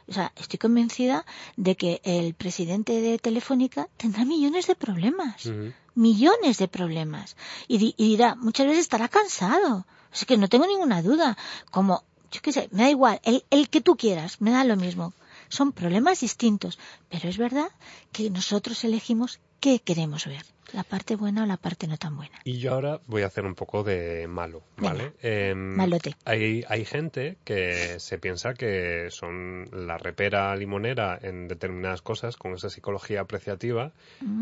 [0.08, 5.50] O sea, estoy convencida de que el presidente de Telefónica tendrá millones de problemas.
[5.94, 7.36] Millones de problemas.
[7.66, 9.86] Y, dirá, muchas veces estará cansado.
[10.12, 11.36] O sea que no tengo ninguna duda.
[11.70, 13.20] Como, yo qué sé, me da igual.
[13.24, 15.12] El, el que tú quieras, me da lo mismo.
[15.48, 16.78] Son problemas distintos.
[17.08, 17.68] Pero es verdad
[18.12, 22.40] que nosotros elegimos qué queremos ver la parte buena o la parte no tan buena.
[22.44, 25.12] Y yo ahora voy a hacer un poco de malo, ¿vale?
[25.22, 26.16] Em, malote.
[26.24, 32.54] Hay, hay gente que se piensa que son la repera limonera en determinadas cosas con
[32.54, 33.92] esa psicología apreciativa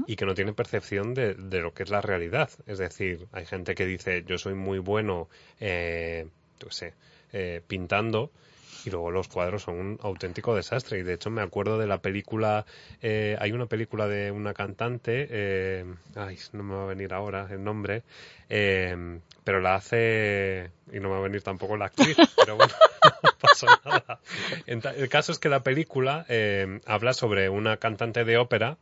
[0.06, 2.50] y que no tiene percepción de, de, lo que es la realidad.
[2.66, 5.28] Es decir, hay gente que dice yo soy muy bueno,
[5.60, 6.26] eh,
[6.70, 6.94] sé,
[7.32, 8.30] eh, pintando
[8.84, 10.98] y luego los cuadros son un auténtico desastre.
[10.98, 12.66] Y de hecho me acuerdo de la película,
[13.02, 15.84] eh, hay una película de una cantante, eh,
[16.16, 18.02] ay, no me va a venir ahora el nombre,
[18.48, 22.74] eh, pero la hace, y no me va a venir tampoco la actriz, pero bueno,
[23.22, 24.20] no pasa nada.
[24.66, 26.26] El caso es que la película
[26.86, 28.78] habla sobre una cantante de ópera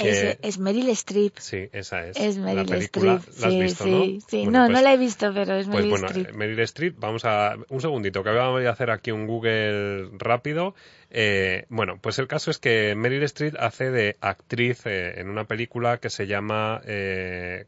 [0.00, 1.38] es, Meryl Streep.
[1.38, 2.16] Sí, esa es.
[2.16, 3.22] Es Meryl Streep.
[3.38, 4.26] ¿La has visto, sí, no?
[4.28, 6.36] Sí, no, no pues la he visto, pero es pues Meryl pues bueno, Streep.
[6.36, 7.56] Meryl Streep, vamos a...
[7.68, 10.74] Un segundito, que voy a hacer aquí un Google rápido.
[11.10, 15.44] Eh, bueno, pues el caso es que Meryl Streep hace de actriz eh, en una
[15.44, 17.66] película que se llama eh,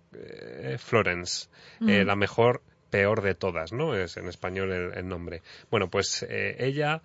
[0.78, 1.48] Florence,
[1.80, 2.06] mm.
[2.06, 3.96] la mejor, peor de todas, ¿no?
[3.96, 5.42] Es en español el nombre.
[5.70, 7.02] Bueno, pues ella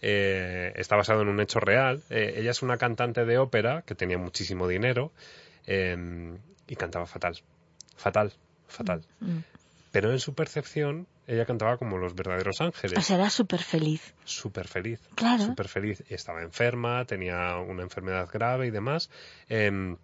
[0.00, 2.02] eh, está basado en un hecho real.
[2.10, 5.12] Eh, ella es una cantante de ópera que tenía muchísimo dinero
[5.66, 7.40] em, y cantaba fatal.
[7.96, 8.32] Fatal,
[8.68, 9.04] fatal.
[9.20, 9.44] Mm, mm.
[9.90, 12.98] Pero en su percepción, ella cantaba como los verdaderos ángeles.
[12.98, 14.14] O sea, era súper feliz.
[14.24, 15.00] Súper feliz.
[15.14, 15.44] Claro.
[15.44, 16.04] Súper feliz.
[16.08, 19.10] Estaba enferma, tenía una enfermedad grave y demás.
[19.48, 19.96] Em,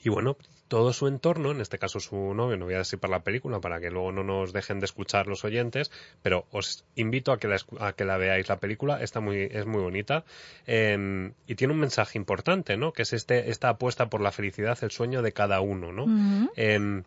[0.00, 0.36] y bueno,
[0.68, 3.60] todo su entorno, en este caso su novio, no voy a decir para la película
[3.60, 5.90] para que luego no nos dejen de escuchar los oyentes,
[6.22, 8.48] pero os invito a que la, a que la veáis.
[8.48, 10.24] La película está muy, es muy bonita
[10.66, 12.92] em, y tiene un mensaje importante, ¿no?
[12.92, 16.50] Que es este, esta apuesta por la felicidad, el sueño de cada uno, ¿no?
[16.54, 17.02] Em,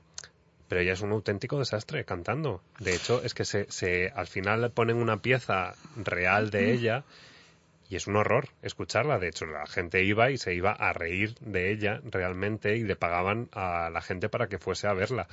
[0.67, 2.61] pero ella es un auténtico desastre cantando.
[2.79, 7.03] De hecho, es que se, se al final ponen una pieza real de ella
[7.91, 9.19] y es un horror escucharla.
[9.19, 12.95] De hecho, la gente iba y se iba a reír de ella realmente y le
[12.95, 15.27] pagaban a la gente para que fuese a verla.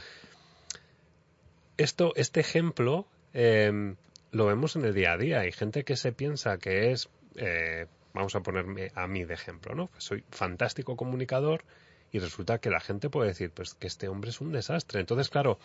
[1.77, 3.95] Esto, este ejemplo em,
[4.33, 5.39] lo vemos en el día a día.
[5.39, 9.77] Hay gente que se piensa que es, eh, vamos a ponerme a mí de ejemplo,
[9.77, 9.89] ¿no?
[9.99, 11.63] soy fantástico comunicador
[12.11, 14.99] y resulta que la gente puede decir, pues que este hombre es un desastre.
[14.99, 15.61] Entonces, claro,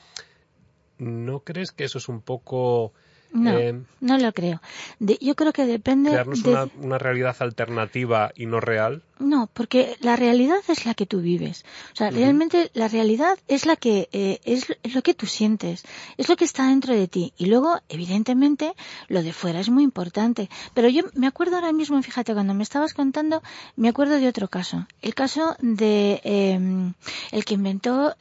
[0.99, 2.93] ¿no crees que eso es un poco
[3.34, 4.62] no, eh, no lo creo.
[5.00, 6.12] yo creo que depende.
[6.12, 6.69] ¿Crearnos de...
[6.80, 9.02] una, realidad alternativa y no real?
[9.17, 11.65] No, porque la realidad es la que tú vives.
[11.93, 15.84] O sea, realmente la realidad es la que eh, es, lo que tú sientes,
[16.17, 17.34] es lo que está dentro de ti.
[17.38, 18.74] Y luego, evidentemente,
[19.08, 20.50] lo de fuera es muy importante.
[20.76, 23.41] Pero yo me acuerdo ahora mismo, fíjate, cuando me estabas contando,
[23.76, 24.86] me acuerdo de otro caso.
[25.02, 26.93] El caso de em,
[27.32, 28.15] el que inventó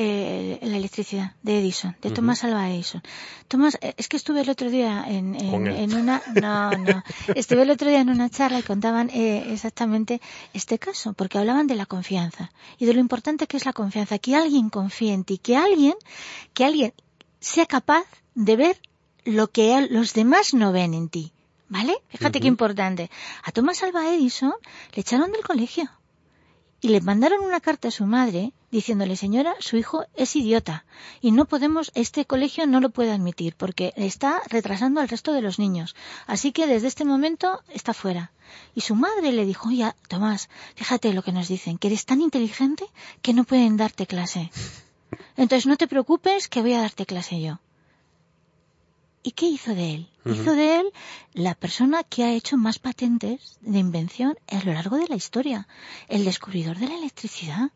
[0.00, 3.02] eh, la electricidad de Edison, de Thomas Alva Edison.
[3.48, 7.02] Thomas, eh, es que estuve el otro día en, en, una, no, no,
[7.34, 10.20] estuve el otro día en una charla y contaban eh, exactamente
[10.54, 14.20] este caso, porque hablaban de la confianza y de lo importante que es la confianza,
[14.20, 15.94] que alguien confíe en ti, que alguien,
[16.54, 16.94] que alguien
[17.40, 18.04] sea capaz
[18.36, 18.80] de ver
[19.24, 21.32] lo que los demás no ven en ti.
[21.68, 21.98] ¿Vale?
[22.08, 23.10] Fíjate qué importante.
[23.42, 24.54] A Thomas Alva Edison
[24.94, 25.90] le echaron del colegio
[26.80, 30.84] y le mandaron una carta a su madre diciéndole, señora, su hijo es idiota
[31.20, 35.42] y no podemos, este colegio no lo puede admitir porque está retrasando al resto de
[35.42, 35.94] los niños.
[36.26, 38.32] Así que desde este momento está fuera.
[38.74, 42.20] Y su madre le dijo, oye, Tomás, fíjate lo que nos dicen, que eres tan
[42.20, 42.84] inteligente
[43.22, 44.50] que no pueden darte clase.
[45.36, 47.60] Entonces no te preocupes que voy a darte clase yo.
[49.22, 50.08] ¿Y qué hizo de él?
[50.24, 50.92] Hizo de él
[51.32, 55.66] la persona que ha hecho más patentes de invención a lo largo de la historia,
[56.08, 57.70] el descubridor de la electricidad.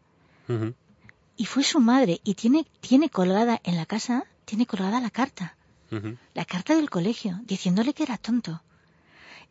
[1.36, 5.56] Y fue su madre y tiene, tiene colgada en la casa, tiene colgada la carta,
[6.34, 8.62] la carta del colegio, diciéndole que era tonto.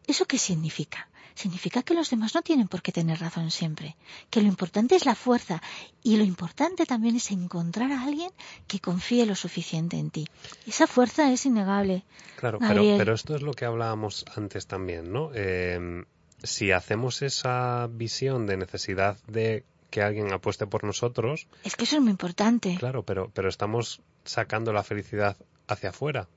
[0.08, 1.08] ¿Eso qué significa?
[1.36, 3.96] Significa que los demás no tienen por qué tener razón siempre,
[4.30, 5.62] que lo importante es la fuerza
[6.04, 8.32] y lo importante también es encontrar a alguien
[8.68, 10.28] que confíe lo suficiente en ti.
[10.68, 12.04] Esa fuerza es innegable.
[12.36, 15.32] Claro, pero, pero, esto es lo que hablábamos antes también, ¿no?
[15.34, 16.04] Eh,
[16.44, 21.48] si hacemos esa visión de necesidad de que alguien apueste por nosotros.
[21.64, 22.76] Es que eso es muy importante.
[22.80, 25.38] Claro, pero, pero estamos sacando la felicidad
[25.68, 26.28] hacia afuera.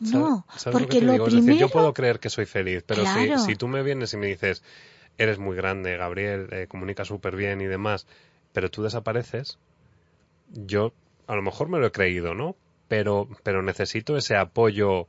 [0.00, 1.58] No, porque lo, primero...
[1.58, 4.62] yo puedo creer que soy feliz, pero si, si, tú me vienes y me dices,
[5.18, 8.06] eres muy grande, Gabriel, eh, comunica súper bien y demás,
[8.52, 9.58] pero tú desapareces,
[10.52, 10.92] yo
[11.26, 12.56] a lo mejor me lo he creído, ¿no?
[12.88, 15.08] Pero, pero necesito ese apoyo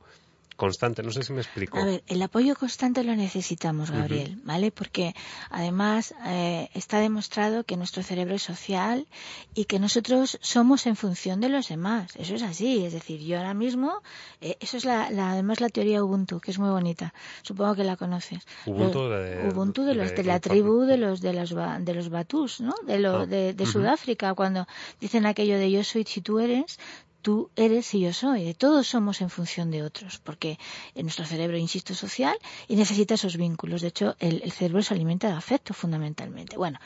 [0.58, 1.02] constante.
[1.02, 1.78] No sé si me explico.
[1.78, 4.70] A ver, el apoyo constante lo necesitamos, Gabriel, ¿vale?
[4.72, 5.14] Porque
[5.50, 9.06] además eh, está demostrado que nuestro cerebro es social
[9.54, 12.16] y que nosotros somos en función de los demás.
[12.16, 12.84] Eso es así.
[12.84, 14.02] Es decir, yo ahora mismo,
[14.40, 17.14] eh, eso es la, además la teoría Ubuntu, que es muy bonita.
[17.42, 18.44] Supongo que la conoces.
[18.66, 22.60] Ubuntu de, Ubuntu de los de, la tribu de los de los de los Batus,
[22.60, 22.74] ¿no?
[22.84, 24.66] De lo, ah, de, Sudáfrica, cuando
[25.00, 26.80] dicen aquello de yo soy si tú eres,
[27.22, 28.54] tú eres y yo soy.
[28.54, 30.58] Todos somos en función de otros, porque
[30.94, 32.36] en nuestro cerebro, insisto, social
[32.68, 33.82] y necesita esos vínculos.
[33.82, 36.56] De hecho, el, cerebro se alimenta de afecto fundamentalmente.
[36.56, 36.78] Bueno,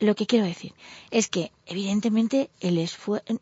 [0.00, 0.74] lo que quiero decir
[1.10, 2.78] es que, evidentemente, el,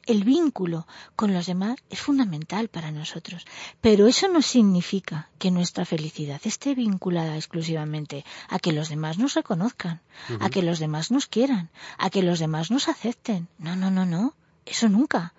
[0.06, 3.46] el vínculo con los demás es fundamental para nosotros.
[3.80, 9.34] Pero eso no significa que nuestra felicidad esté vinculada exclusivamente a que los demás nos
[9.34, 10.00] reconozcan,
[10.40, 13.48] a que los demás nos quieran, a que los demás nos acepten.
[13.58, 14.34] No, no, no, no.
[14.64, 15.34] Eso nunca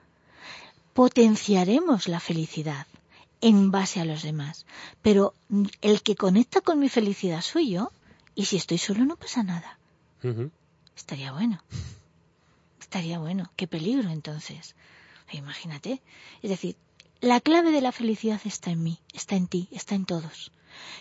[0.94, 2.88] potenciaremos la felicidad
[3.42, 4.66] en base a los demás.
[5.02, 5.34] Pero
[5.82, 7.92] el que conecta con mi felicidad soy yo,
[8.36, 9.78] y si estoy solo no pasa nada.
[10.96, 11.62] Estaría bueno.
[12.80, 13.52] Estaría bueno.
[13.56, 14.76] Qué peligro entonces.
[15.32, 16.02] Imagínate.
[16.42, 16.76] Es decir,
[17.20, 20.52] la clave de la felicidad está en mí, está en ti, está en todos.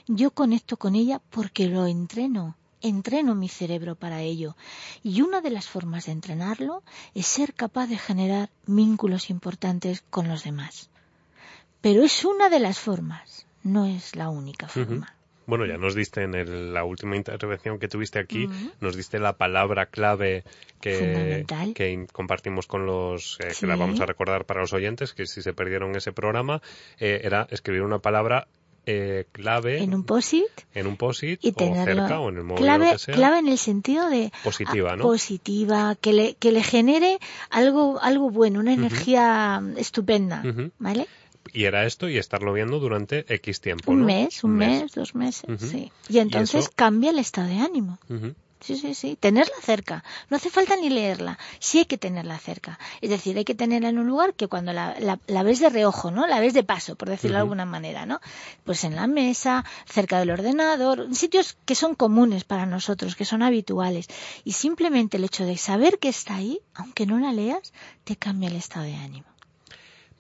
[0.07, 4.57] Yo conecto con ella porque lo entreno, entreno mi cerebro para ello.
[5.03, 6.83] Y una de las formas de entrenarlo
[7.15, 10.91] es ser capaz de generar vínculos importantes con los demás.
[11.81, 15.15] Pero es una de las formas, no es la única forma.
[15.47, 18.49] Bueno, ya nos diste en la última intervención que tuviste aquí,
[18.81, 20.45] nos diste la palabra clave
[20.81, 25.27] que, que compartimos con los, eh, que la vamos a recordar para los oyentes, que
[25.27, 26.63] si se perdieron ese programa,
[26.99, 28.47] eh, era escribir una palabra
[28.87, 32.63] eh, clave en un posit en un posit y o cerca o en el móvil
[32.63, 33.15] clave, que sea.
[33.15, 35.05] clave en el sentido de positiva ¿no?
[35.05, 37.19] positiva que le que le genere
[37.51, 40.43] algo algo bueno una energía estupenda
[40.79, 41.07] vale
[41.53, 43.91] y era esto y estarlo viendo durante X tiempo.
[43.91, 45.91] Un mes, un, mes, dos meses, sí.
[46.09, 47.99] Y entonces cambia el estado de ánimo.
[48.63, 49.17] Sí, sí, sí.
[49.19, 50.05] Tenerla cerca.
[50.31, 51.39] No hace falta ni leerla.
[51.59, 52.79] Sí hay que tenerla cerca.
[53.01, 56.11] Es decir, hay que tenerla en un lugar que cuando la, la, ves de reojo,
[56.11, 56.27] ¿no?
[56.27, 58.21] La ves de paso, por decirlo de alguna manera, ¿no?
[58.65, 63.25] Pues en la mesa, cerca del ordenador, en sitios que son comunes para nosotros, que
[63.25, 64.07] son habituales.
[64.45, 67.73] Y simplemente el hecho de saber que está ahí, aunque no la leas,
[68.05, 69.32] te cambia el estado de ánimo.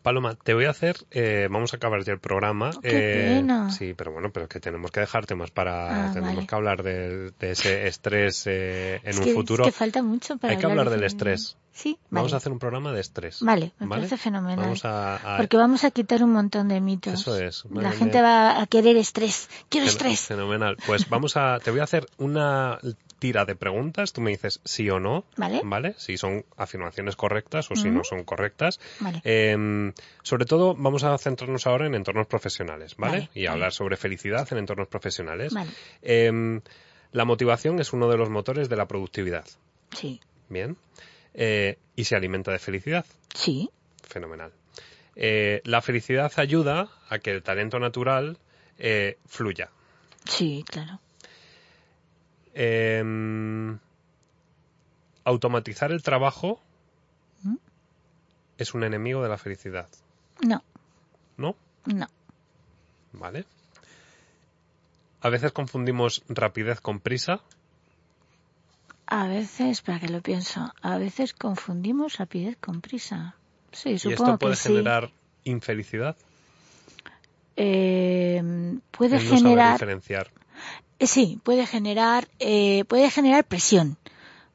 [0.03, 2.70] Paloma, te voy a hacer, eh, vamos a acabar ya el programa.
[2.76, 6.44] Oh, qué eh, sí, pero bueno, pero que tenemos que dejarte más para, ah, tenemos
[6.44, 9.64] que hablar de, ese estrés eh, en un futuro.
[9.64, 11.57] Es que falta mucho para Hay que hablar, del estrés.
[11.72, 13.40] Sí, Vamos a hacer un programa de estrés.
[13.40, 14.76] Vale, me parece fenomenal.
[15.38, 17.14] Porque vamos a quitar un montón de mitos.
[17.14, 17.64] Eso es.
[17.70, 19.48] La gente va a querer estrés.
[19.68, 20.20] Quiero estrés.
[20.20, 20.76] Fenomenal.
[20.84, 22.78] Pues vamos a, te voy a hacer una
[23.22, 25.94] tira de preguntas, tú me dices sí o no, ¿vale?
[25.96, 28.80] Si son afirmaciones correctas o si no son correctas.
[28.98, 29.20] Vale.
[29.22, 29.92] Em,
[30.24, 33.28] sobre todo vamos a centrarnos ahora en entornos profesionales, ¿vale?
[33.32, 35.54] y hablar sobre felicidad en entornos profesionales.
[36.02, 36.62] Em,
[37.12, 39.44] la motivación es uno de los motores de la productividad.
[39.96, 40.20] Sí.
[40.48, 40.76] Bien.
[41.32, 43.06] Eh, ¿Y se alimenta de felicidad?
[43.34, 43.70] Sí.
[44.02, 44.50] Fenomenal.
[45.14, 48.36] Eh, la felicidad ayuda a que el talento natural
[48.78, 49.70] eh, fluya.
[50.24, 50.98] Sí, claro.
[52.55, 53.78] Em,
[55.24, 56.61] automatizar el trabajo
[57.42, 57.57] ¿Mm?
[58.59, 59.88] es un enemigo de la felicidad.
[60.46, 60.62] No.
[61.36, 61.57] ¿No?
[61.86, 62.09] No.
[63.12, 63.44] Vale.
[65.20, 67.40] A veces confundimos rapidez con prisa.
[69.07, 73.36] A veces, para que lo pienso, a veces confundimos rapidez con prisa.
[73.70, 75.11] Sí, supongo ¿Y esto puede generar
[75.44, 76.16] infelicidad?
[77.57, 78.42] Eh,
[78.90, 79.74] puede generar.
[79.74, 80.30] diferenciar.
[81.03, 83.98] Eh, sí, puede generar, eh, puede generar presión,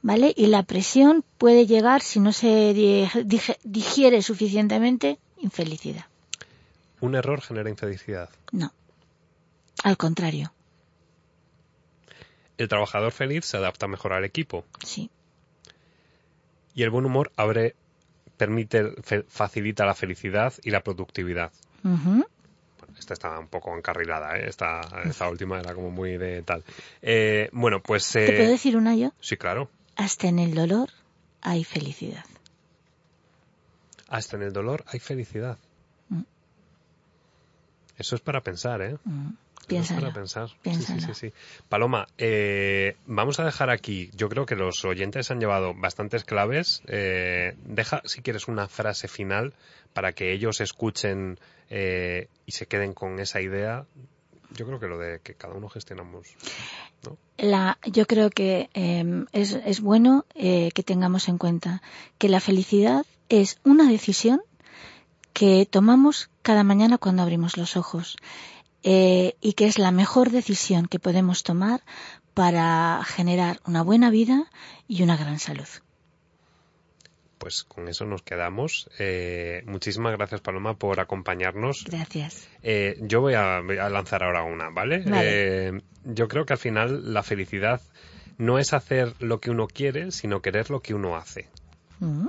[0.02, 0.34] ¿vale?
[0.34, 2.74] Y la presión puede llegar, si no se
[3.66, 6.06] digiere suficientemente, infelicidad.
[7.02, 8.30] ¿Un error genera infelicidad?
[8.54, 8.72] No.
[9.84, 10.54] Al contrario.
[12.58, 14.64] El trabajador feliz se adapta mejor al equipo.
[14.86, 15.10] Sí.
[16.74, 17.76] Y el buen humor abre,
[18.38, 18.93] permite,
[19.28, 21.52] facilita la felicidad y la productividad.
[22.98, 24.48] Esta estaba un poco encarrilada, ¿eh?
[24.48, 26.64] esta, esta última era como muy de tal.
[27.52, 28.12] bueno, pues...
[28.12, 29.12] ¿Te puedo decir una yo?
[29.20, 29.70] Sí, claro.
[29.95, 30.89] Hasta en el dolor
[31.41, 32.26] hay felicidad.
[34.08, 35.58] Hasta en el dolor hay felicidad.
[36.10, 36.22] Mm.
[37.98, 38.98] Eso es para pensar, ¿eh?
[39.04, 39.32] Mm.
[39.68, 40.01] Piénsalo.
[40.01, 40.49] para pensar.
[40.63, 41.34] Sí, sí, sí,
[41.68, 44.09] Paloma, eh, vamos a dejar aquí.
[44.15, 46.82] Yo creo que los oyentes han llevado bastantes claves.
[46.88, 49.53] Eh, deja, si quieres, una frase final
[49.93, 51.38] para que ellos escuchen
[51.70, 53.86] eh, y se queden con esa idea.
[54.55, 56.28] Yo creo que lo de que cada uno gestionamos.
[57.38, 61.82] La, yo creo que em, es, es, bueno que tengamos en cuenta
[62.18, 64.41] que la felicidad es una decisión
[65.34, 68.18] que tomamos cada mañana cuando abrimos los ojos
[68.84, 71.82] eh, y que es la mejor decisión que podemos tomar
[72.34, 74.46] para generar una buena vida
[74.88, 75.68] y una gran salud.
[77.38, 78.90] Pues con eso nos quedamos.
[79.00, 81.86] Eh, muchísimas gracias, Paloma, por acompañarnos.
[81.86, 82.48] Gracias.
[82.64, 85.82] Eh, yo voy a, lanzar ahora una, ¿vale?
[86.04, 87.82] yo creo que al final la felicidad
[88.38, 91.48] no es hacer lo que uno quiere, sino querer lo que uno hace.
[92.00, 92.28] Mm.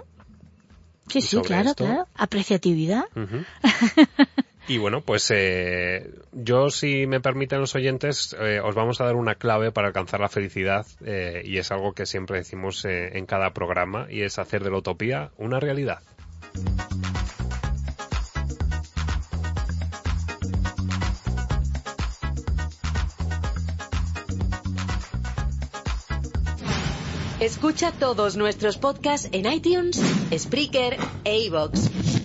[1.09, 2.07] Sí, sí, claro, claro.
[2.15, 3.05] Apreciatividad.
[4.69, 9.17] Y bueno, pues eh, yo, si me permiten los oyentes, eh, os vamos a dar
[9.17, 13.55] una clave para alcanzar la felicidad eh, y es algo que siempre decimos en cada
[13.55, 16.03] programa y es hacer de la utopía una realidad.
[27.41, 29.99] Escucha todos nuestros podcasts en iTunes,
[30.37, 32.18] Spreaker e iVoox.